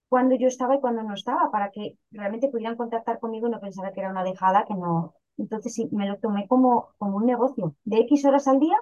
cuándo 0.09 0.35
yo 0.35 0.47
estaba 0.47 0.75
y 0.75 0.79
cuándo 0.81 1.03
no 1.03 1.13
estaba, 1.13 1.51
para 1.51 1.71
que 1.71 1.97
realmente 2.11 2.49
pudieran 2.49 2.77
contactar 2.77 3.19
conmigo 3.19 3.47
y 3.47 3.51
no 3.51 3.59
pensara 3.59 3.91
que 3.93 3.99
era 4.01 4.11
una 4.11 4.23
dejada, 4.23 4.65
que 4.67 4.73
no. 4.75 5.13
Entonces 5.37 5.73
sí, 5.73 5.89
me 5.91 6.07
lo 6.07 6.17
tomé 6.19 6.47
como, 6.47 6.89
como 6.97 7.17
un 7.17 7.25
negocio, 7.25 7.75
de 7.83 7.97
X 8.01 8.25
horas 8.25 8.47
al 8.47 8.59
día 8.59 8.75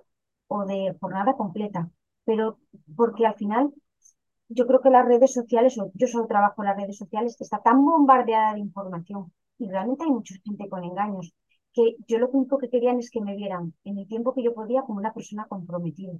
o 0.47 0.65
de 0.65 0.95
jornada 1.01 1.33
completa, 1.35 1.89
pero 2.25 2.59
porque 2.95 3.25
al 3.25 3.35
final 3.35 3.73
yo 4.49 4.65
creo 4.67 4.81
que 4.81 4.89
las 4.89 5.05
redes 5.05 5.33
sociales, 5.33 5.77
o 5.79 5.91
yo 5.95 6.07
solo 6.07 6.27
trabajo 6.27 6.61
en 6.61 6.67
las 6.69 6.77
redes 6.77 6.97
sociales, 6.97 7.35
está 7.39 7.59
tan 7.61 7.83
bombardeada 7.85 8.53
de 8.53 8.59
información, 8.59 9.31
Y 9.57 9.69
realmente 9.69 10.03
hay 10.05 10.11
mucha 10.11 10.35
gente 10.43 10.69
con 10.69 10.83
engaños, 10.83 11.33
que 11.73 11.95
yo 12.07 12.19
lo 12.19 12.29
único 12.29 12.57
que 12.57 12.69
querían 12.69 12.99
es 12.99 13.09
que 13.11 13.21
me 13.21 13.35
vieran 13.35 13.73
en 13.83 13.97
el 13.99 14.07
tiempo 14.07 14.33
que 14.33 14.43
yo 14.43 14.53
podía 14.53 14.83
como 14.83 14.99
una 14.99 15.13
persona 15.13 15.45
comprometida. 15.47 16.13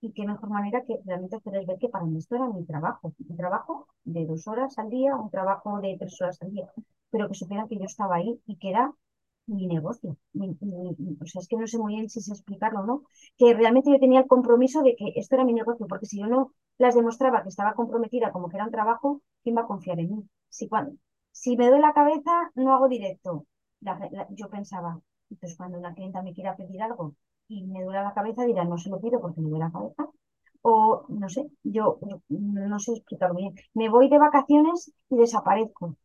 Y 0.00 0.12
qué 0.12 0.26
mejor 0.26 0.50
manera 0.50 0.82
que 0.84 0.98
realmente 1.04 1.36
hacerles 1.36 1.66
ver 1.66 1.78
que 1.78 1.88
para 1.88 2.04
mí 2.04 2.18
esto 2.18 2.36
era 2.36 2.48
mi 2.48 2.64
trabajo. 2.64 3.12
Mi 3.18 3.36
trabajo 3.36 3.88
de 4.04 4.26
dos 4.26 4.46
horas 4.48 4.78
al 4.78 4.90
día, 4.90 5.16
un 5.16 5.30
trabajo 5.30 5.80
de 5.80 5.96
tres 5.98 6.20
horas 6.20 6.40
al 6.42 6.50
día. 6.52 6.70
Pero 7.10 7.28
que 7.28 7.34
supieran 7.34 7.68
que 7.68 7.78
yo 7.78 7.84
estaba 7.84 8.16
ahí 8.16 8.40
y 8.46 8.56
que 8.56 8.70
era 8.70 8.92
mi 9.46 9.66
negocio. 9.66 10.16
o 10.34 11.26
sea, 11.26 11.40
es 11.40 11.48
que 11.48 11.56
no 11.56 11.66
sé 11.66 11.78
muy 11.78 11.94
bien 11.94 12.08
si 12.10 12.20
se 12.20 12.32
explicarlo 12.32 12.80
o 12.80 12.86
no. 12.86 13.02
Que 13.36 13.54
realmente 13.54 13.90
yo 13.90 13.98
tenía 13.98 14.20
el 14.20 14.26
compromiso 14.26 14.82
de 14.82 14.94
que 14.96 15.12
esto 15.16 15.34
era 15.36 15.44
mi 15.44 15.52
negocio, 15.54 15.86
porque 15.86 16.06
si 16.06 16.18
yo 16.20 16.26
no 16.26 16.52
las 16.78 16.94
demostraba 16.94 17.42
que 17.42 17.48
estaba 17.48 17.74
comprometida 17.74 18.30
como 18.32 18.48
que 18.48 18.56
era 18.56 18.66
un 18.66 18.70
trabajo, 18.72 19.22
¿quién 19.42 19.56
va 19.56 19.62
a 19.62 19.66
confiar 19.66 19.98
en 20.00 20.10
mí? 20.10 20.28
Si, 20.48 20.68
cuando, 20.68 20.92
si 21.32 21.56
me 21.56 21.68
doy 21.70 21.80
la 21.80 21.92
cabeza, 21.92 22.50
no 22.54 22.72
hago 22.74 22.88
directo. 22.88 23.46
yo 24.30 24.48
pensaba, 24.50 25.00
entonces 25.30 25.56
cuando 25.56 25.78
una 25.78 25.94
clienta 25.94 26.22
me 26.22 26.32
quiera 26.34 26.56
pedir 26.56 26.82
algo 26.82 27.14
y 27.48 27.64
me 27.64 27.82
duele 27.84 28.02
la 28.02 28.14
cabeza, 28.14 28.44
dirá, 28.44 28.64
no 28.64 28.78
se 28.78 28.90
lo 28.90 29.00
pido 29.00 29.20
porque 29.20 29.40
me 29.40 29.48
duele 29.50 29.64
la 29.66 29.72
cabeza. 29.72 30.06
O 30.62 31.06
no 31.08 31.28
sé, 31.28 31.48
yo 31.64 31.98
no 32.28 32.78
sé 32.80 32.92
explicarlo 32.92 33.36
bien. 33.36 33.54
Me 33.74 33.88
voy 33.88 34.08
de 34.08 34.18
vacaciones 34.18 34.92
y 35.10 35.16
desaparezco. 35.16 35.96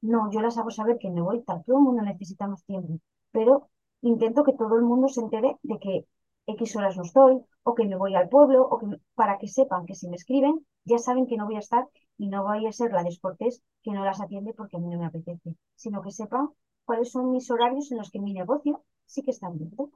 No, 0.00 0.30
yo 0.32 0.40
las 0.40 0.58
hago 0.58 0.70
saber 0.70 0.98
que 0.98 1.10
me 1.10 1.20
voy, 1.22 1.42
tal, 1.42 1.64
todo 1.64 1.78
el 1.78 1.84
mundo 1.84 2.02
necesita 2.02 2.46
más 2.48 2.64
tiempo, 2.64 2.98
pero 3.32 3.68
intento 4.02 4.44
que 4.44 4.52
todo 4.54 4.76
el 4.76 4.82
mundo 4.82 5.08
se 5.08 5.20
entere 5.20 5.56
de 5.62 5.78
que 5.78 6.06
X 6.46 6.76
horas 6.76 6.96
no 6.96 7.02
estoy, 7.04 7.40
o 7.62 7.74
que 7.74 7.84
me 7.86 7.96
voy 7.96 8.14
al 8.16 8.28
pueblo, 8.28 8.62
o 8.68 8.78
que 8.78 8.86
para 9.14 9.38
que 9.38 9.48
sepan 9.48 9.86
que 9.86 9.94
si 9.94 10.08
me 10.08 10.16
escriben, 10.16 10.66
ya 10.84 10.98
saben 10.98 11.26
que 11.26 11.36
no 11.36 11.46
voy 11.46 11.56
a 11.56 11.60
estar 11.60 11.86
y 12.16 12.28
no 12.28 12.44
voy 12.44 12.66
a 12.66 12.72
ser 12.72 12.92
la 12.92 13.02
descortés 13.04 13.62
que 13.82 13.92
no 13.92 14.04
las 14.04 14.20
atiende 14.20 14.54
porque 14.54 14.76
a 14.76 14.80
mí 14.80 14.88
no 14.90 14.98
me 14.98 15.06
apetece, 15.06 15.54
sino 15.76 16.02
que 16.02 16.10
sepan 16.12 16.48
cuáles 16.84 17.10
son 17.12 17.30
mis 17.32 17.50
horarios 17.50 17.90
en 17.92 17.98
los 17.98 18.10
que 18.10 18.20
mi 18.20 18.32
negocio 18.32 18.84
sí 19.06 19.22
que 19.22 19.30
está 19.32 19.46
abierto. 19.48 19.90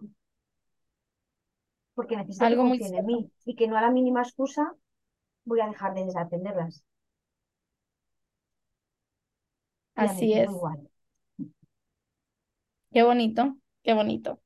Porque 1.95 2.17
necesito 2.17 2.45
Algo 2.47 2.65
que 2.65 2.71
confíen 2.71 2.95
en 2.97 3.07
mí 3.07 3.31
y 3.45 3.55
que 3.55 3.69
no 3.69 3.77
a 3.77 3.83
la 3.83 3.91
mínima 3.91 4.23
excusa 4.23 4.75
voy 5.45 5.61
a 5.61 5.69
dejar 5.69 5.95
de 5.95 6.05
desatenderlas. 6.05 6.85
Así 9.95 10.33
es. 10.33 10.51
Qué 12.93 13.03
bonito, 13.03 13.57
qué 13.83 13.95
bonito. 13.95 14.41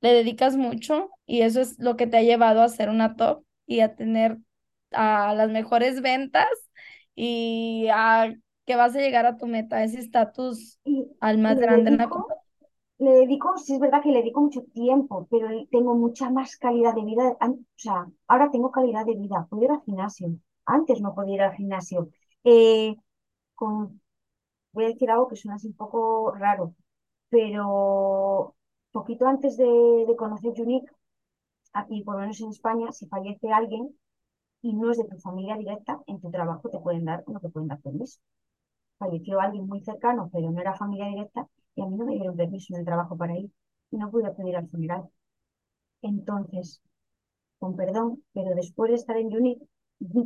Le 0.00 0.12
dedicas 0.12 0.56
mucho 0.56 1.10
y 1.26 1.42
eso 1.42 1.60
es 1.60 1.78
lo 1.78 1.96
que 1.96 2.06
te 2.06 2.18
ha 2.18 2.22
llevado 2.22 2.62
a 2.62 2.68
ser 2.68 2.88
una 2.88 3.16
top 3.16 3.44
y 3.66 3.80
a 3.80 3.96
tener 3.96 4.38
a 4.92 5.34
las 5.34 5.50
mejores 5.50 6.00
ventas 6.02 6.48
y 7.14 7.88
a 7.92 8.32
que 8.66 8.76
vas 8.76 8.94
a 8.94 9.00
llegar 9.00 9.26
a 9.26 9.36
tu 9.38 9.46
meta, 9.46 9.82
ese 9.82 9.98
estatus 10.00 10.78
al 11.20 11.38
más 11.38 11.58
grande 11.58 11.90
en 11.90 11.98
la 11.98 12.08
compañía. 12.08 12.47
Le 12.98 13.10
dedico, 13.12 13.56
sí 13.58 13.74
es 13.74 13.80
verdad 13.80 14.02
que 14.02 14.10
le 14.10 14.18
dedico 14.18 14.40
mucho 14.40 14.62
tiempo, 14.72 15.26
pero 15.30 15.48
tengo 15.70 15.94
mucha 15.94 16.30
más 16.30 16.56
calidad 16.56 16.94
de 16.94 17.04
vida. 17.04 17.36
O 17.40 17.58
sea, 17.76 18.06
ahora 18.26 18.50
tengo 18.50 18.70
calidad 18.72 19.06
de 19.06 19.14
vida. 19.14 19.46
Puedo 19.48 19.64
ir 19.64 19.70
al 19.70 19.82
gimnasio. 19.82 20.28
Antes 20.66 21.00
no 21.00 21.14
podía 21.14 21.34
ir 21.36 21.42
al 21.42 21.54
gimnasio. 21.54 22.08
Eh, 22.44 22.96
con 23.54 24.00
voy 24.72 24.84
a 24.86 24.88
decir 24.88 25.10
algo 25.10 25.28
que 25.28 25.36
suena 25.36 25.56
así 25.56 25.68
un 25.68 25.74
poco 25.76 26.32
raro, 26.32 26.74
pero 27.30 28.56
poquito 28.92 29.26
antes 29.26 29.56
de, 29.56 30.14
conocer 30.18 30.52
Unique, 30.60 30.90
aquí 31.74 32.02
por 32.04 32.14
lo 32.16 32.20
menos 32.22 32.40
en 32.40 32.50
España, 32.50 32.92
si 32.92 33.06
fallece 33.08 33.52
alguien 33.52 33.96
y 34.62 34.74
no 34.74 34.90
es 34.92 34.98
de 34.98 35.04
tu 35.04 35.18
familia 35.20 35.56
directa, 35.56 36.00
en 36.06 36.20
tu 36.20 36.30
trabajo 36.30 36.68
te 36.70 36.80
pueden 36.80 37.04
dar, 37.06 37.24
no 37.28 37.40
te 37.40 37.50
pueden 37.50 37.68
dar 37.68 37.80
permiso. 37.80 38.20
Falleció 38.98 39.40
alguien 39.40 39.66
muy 39.66 39.80
cercano, 39.82 40.30
pero 40.32 40.50
no 40.50 40.60
era 40.60 40.74
familia 40.74 41.06
directa, 41.08 41.48
y 41.74 41.82
a 41.82 41.86
mí 41.86 41.96
no 41.96 42.04
me 42.06 42.14
dieron 42.14 42.36
permiso 42.36 42.74
en 42.74 42.80
el 42.80 42.86
trabajo 42.86 43.16
para 43.16 43.36
ir, 43.38 43.50
y 43.90 43.96
no 43.96 44.10
pude 44.10 44.26
acudir 44.28 44.56
al 44.56 44.68
funeral. 44.68 45.08
Entonces, 46.02 46.82
con 47.58 47.76
perdón, 47.76 48.24
pero 48.34 48.54
después 48.56 48.90
de 48.90 48.96
estar 48.96 49.16
en 49.18 49.28
Unique, 49.34 49.66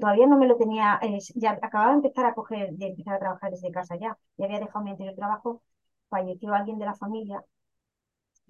todavía 0.01 0.27
no 0.29 0.39
me 0.39 0.47
lo 0.49 0.57
tenía, 0.59 0.99
eh, 1.03 1.19
ya 1.37 1.53
acababa 1.63 1.91
de 1.93 1.97
empezar 1.99 2.27
a 2.27 2.35
coger, 2.35 2.73
de 2.75 2.89
empezar 2.89 3.15
a 3.17 3.19
trabajar 3.21 3.51
desde 3.53 3.71
casa 3.73 3.97
ya, 3.97 4.19
y 4.39 4.45
había 4.45 4.61
dejado 4.61 4.85
mi 4.85 4.93
anterior 4.93 5.15
trabajo, 5.17 5.63
falleció 6.11 6.55
alguien 6.55 6.79
de 6.79 6.87
la 6.87 6.95
familia, 6.97 7.45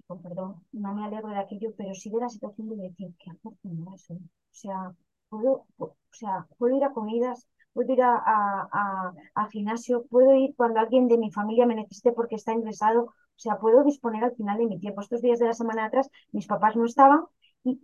con 0.07 0.21
perdón, 0.21 0.63
no 0.71 0.93
me 0.93 1.03
alegro 1.05 1.29
de 1.29 1.39
aquello, 1.39 1.73
pero 1.77 1.93
sí 1.93 2.09
de 2.09 2.19
la 2.19 2.29
situación 2.29 2.69
de 2.69 2.75
decir, 2.87 3.13
qué 3.19 3.31
afortunada 3.31 3.97
soy. 3.97 4.17
O 4.17 4.55
sea, 4.61 4.93
puedo, 5.29 5.65
o 5.77 5.95
sea, 6.11 6.47
puedo 6.57 6.75
ir 6.77 6.83
a 6.83 6.93
comidas, 6.93 7.47
puedo 7.73 7.91
ir 7.93 8.01
a, 8.03 9.13
gimnasio, 9.51 10.05
puedo 10.09 10.35
ir 10.35 10.55
cuando 10.55 10.79
alguien 10.79 11.07
de 11.07 11.17
mi 11.17 11.31
familia 11.31 11.65
me 11.65 11.75
necesite 11.75 12.11
porque 12.11 12.35
está 12.35 12.53
ingresado, 12.53 13.03
o 13.05 13.13
sea, 13.35 13.57
puedo 13.59 13.83
disponer 13.83 14.23
al 14.23 14.35
final 14.35 14.57
de 14.59 14.67
mi 14.67 14.79
tiempo. 14.79 15.01
Estos 15.01 15.21
días 15.21 15.39
de 15.39 15.47
la 15.47 15.53
semana 15.53 15.85
atrás, 15.85 16.09
mis 16.31 16.47
papás 16.47 16.75
no 16.75 16.85
estaban 16.85 17.25
y 17.63 17.81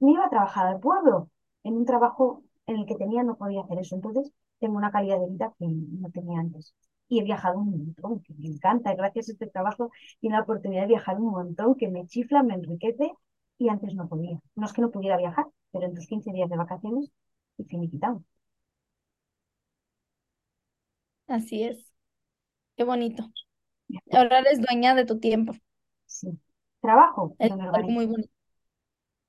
me 0.00 0.12
iba 0.12 0.26
a 0.26 0.30
trabajar 0.30 0.66
al 0.66 0.80
pueblo, 0.80 1.30
en 1.64 1.76
un 1.76 1.84
trabajo 1.84 2.44
en 2.66 2.76
el 2.78 2.86
que 2.86 2.96
tenía 2.96 3.22
no 3.22 3.36
podía 3.36 3.62
hacer 3.62 3.78
eso. 3.78 3.96
Entonces, 3.96 4.32
tengo 4.58 4.76
una 4.76 4.90
calidad 4.90 5.20
de 5.20 5.28
vida 5.28 5.52
que 5.58 5.66
no 5.68 6.10
tenía 6.10 6.40
antes. 6.40 6.74
Y 7.08 7.20
he 7.20 7.24
viajado 7.24 7.58
un 7.60 7.70
montón, 7.70 8.20
que 8.22 8.34
me 8.34 8.48
encanta. 8.48 8.94
Gracias 8.94 9.28
a 9.28 9.32
este 9.32 9.46
trabajo 9.46 9.90
y 10.20 10.28
la 10.28 10.40
oportunidad 10.42 10.82
de 10.82 10.88
viajar 10.88 11.18
un 11.20 11.30
montón, 11.30 11.76
que 11.76 11.88
me 11.88 12.06
chifla, 12.06 12.42
me 12.42 12.54
enriquece 12.54 13.12
y 13.58 13.68
antes 13.68 13.94
no 13.94 14.08
podía. 14.08 14.40
No 14.54 14.66
es 14.66 14.72
que 14.72 14.82
no 14.82 14.90
pudiera 14.90 15.16
viajar, 15.16 15.46
pero 15.72 15.86
en 15.86 15.94
tus 15.94 16.06
15 16.06 16.32
días 16.32 16.50
de 16.50 16.56
vacaciones 16.56 17.10
y 17.58 17.64
finiquitamos. 17.64 18.22
Así 21.26 21.64
es. 21.64 21.92
Qué 22.76 22.84
bonito. 22.84 23.30
Ahora 24.12 24.40
eres 24.40 24.60
dueña 24.60 24.94
de 24.94 25.04
tu 25.04 25.18
tiempo. 25.18 25.54
Sí. 26.06 26.28
Trabajo. 26.80 27.34
Es 27.38 27.50
algo 27.50 27.88
muy 27.88 28.06
bonito 28.06 28.36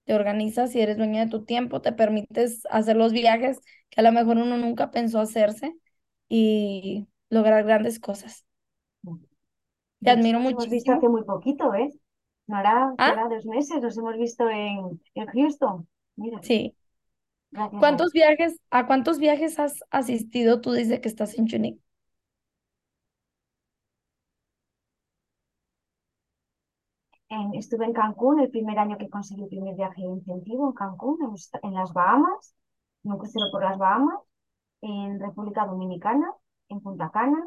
te 0.07 0.15
organizas 0.15 0.73
y 0.73 0.79
eres 0.79 0.97
dueña 0.97 1.25
de 1.25 1.29
tu 1.29 1.43
tiempo, 1.43 1.81
te 1.81 1.91
permites 1.91 2.65
hacer 2.71 2.95
los 2.95 3.11
viajes 3.11 3.59
que 3.89 3.99
a 3.99 4.03
lo 4.03 4.13
mejor 4.13 4.37
uno 4.37 4.57
nunca 4.57 4.89
pensó 4.89 5.19
hacerse 5.19 5.75
y 6.29 7.07
lograr 7.29 7.65
grandes 7.65 7.99
cosas. 7.99 8.45
Te 9.99 10.09
admiro 10.09 10.39
mucho. 10.39 10.59
Hemos 10.59 10.69
visto 10.69 10.93
hace 10.93 11.09
muy 11.09 11.25
poquito, 11.25 11.73
¿eh? 11.75 11.91
No 12.47 12.55
hará, 12.55 12.93
¿Ah? 12.97 13.27
dos 13.29 13.45
meses, 13.45 13.81
nos 13.81 13.97
hemos 13.97 14.17
visto 14.17 14.49
en, 14.49 15.01
en 15.13 15.27
Houston. 15.27 15.85
Mira. 16.15 16.39
Sí. 16.41 16.73
¿Cuántos 17.51 18.13
viajes, 18.13 18.57
a 18.69 18.87
cuántos 18.87 19.19
viajes 19.19 19.59
has 19.59 19.83
asistido 19.89 20.61
tú 20.61 20.71
desde 20.71 21.01
que 21.01 21.09
estás 21.09 21.37
en 21.37 21.47
Chunic? 21.47 21.81
Estuve 27.53 27.85
en 27.85 27.93
Cancún 27.93 28.39
el 28.39 28.49
primer 28.49 28.79
año 28.79 28.97
que 28.97 29.09
conseguí 29.09 29.43
el 29.43 29.49
primer 29.49 29.75
viaje 29.75 30.01
de 30.01 30.07
incentivo 30.07 30.67
en 30.69 30.73
Cancún, 30.73 31.17
en, 31.63 31.73
las 31.73 31.93
Bahamas, 31.93 32.55
en 33.03 33.11
un 33.11 33.19
por 33.51 33.63
las 33.63 33.77
Bahamas, 33.77 34.19
en 34.81 35.19
República 35.19 35.65
Dominicana, 35.65 36.31
en 36.69 36.81
Punta 36.81 37.09
Cana, 37.11 37.45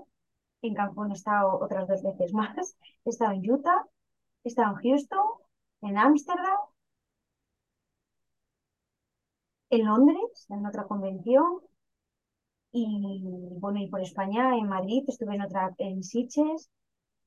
en 0.62 0.74
Cancún 0.74 1.10
he 1.10 1.14
estado 1.14 1.58
otras 1.60 1.88
dos 1.88 2.02
veces 2.02 2.32
más, 2.34 2.76
he 3.04 3.10
estado 3.10 3.32
en 3.32 3.50
Utah, 3.50 3.84
he 4.44 4.48
estado 4.48 4.76
en 4.76 4.82
Houston, 4.82 5.26
en 5.82 5.98
Ámsterdam, 5.98 6.58
en 9.70 9.84
Londres, 9.86 10.46
en 10.50 10.66
otra 10.66 10.84
convención, 10.86 11.60
y 12.72 13.22
bueno, 13.58 13.80
y 13.80 13.88
por 13.88 14.00
España, 14.00 14.56
en 14.56 14.68
Madrid, 14.68 15.04
estuve 15.08 15.34
en 15.34 15.42
otra, 15.42 15.74
en 15.78 16.02
Sitges, 16.02 16.70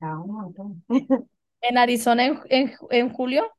un 0.01 0.31
montón. 0.31 0.83
¿En 1.63 1.77
Arizona 1.77 2.25
en, 2.25 2.73
en, 2.89 3.09
julio? 3.13 3.49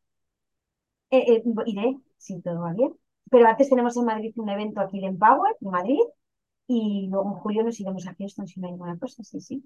Eh, 1.10 1.24
eh, 1.26 1.42
iré, 1.64 1.96
si 2.18 2.40
todo 2.42 2.60
va 2.60 2.74
bien. 2.74 2.92
Pero 3.30 3.48
antes 3.48 3.70
tenemos 3.70 3.96
en 3.96 4.04
Madrid 4.04 4.32
un 4.36 4.50
evento 4.50 4.80
aquí 4.80 5.02
en 5.02 5.18
Power, 5.18 5.56
en 5.58 5.70
Madrid, 5.70 6.00
y 6.66 7.08
luego 7.10 7.30
en 7.30 7.40
julio 7.40 7.64
nos 7.64 7.80
iremos 7.80 8.06
a 8.06 8.14
Houston 8.14 8.46
si 8.46 8.60
no 8.60 8.66
hay 8.66 8.72
ninguna 8.72 8.98
cosa, 8.98 9.24
sí, 9.24 9.40
sí. 9.40 9.64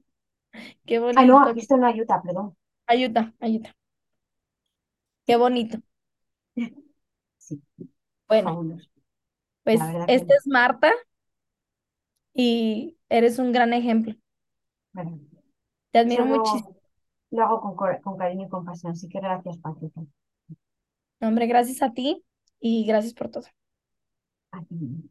Qué 0.86 1.00
bonito. 1.00 1.20
Ah, 1.20 1.24
no, 1.24 1.40
a 1.40 1.52
Houston 1.52 1.80
no, 1.80 1.88
ayuda, 1.88 2.22
perdón. 2.22 2.56
Ayuda, 2.86 3.34
ayuda. 3.40 3.76
Qué 5.26 5.36
bonito. 5.36 5.78
Sí. 7.38 7.62
Bueno, 8.28 8.76
pues 9.62 9.80
esta 10.06 10.34
es 10.34 10.46
Marta 10.46 10.92
y 12.34 12.98
eres 13.08 13.38
un 13.38 13.52
gran 13.52 13.72
ejemplo. 13.72 14.14
Te 15.90 15.98
admiro 15.98 16.26
muchísimo 16.26 16.77
lo 17.30 17.44
hago 17.44 17.60
con, 17.60 17.98
con 18.00 18.16
cariño 18.16 18.46
y 18.46 18.48
compasión. 18.48 18.92
Así 18.92 19.08
que 19.08 19.20
gracias, 19.20 19.58
Patricia. 19.58 20.02
Hombre, 21.20 21.46
gracias 21.46 21.82
a 21.82 21.92
ti 21.92 22.24
y 22.60 22.86
gracias 22.86 23.14
por 23.14 23.30
todo. 23.30 23.46
A 24.52 24.62
ti. 24.64 25.10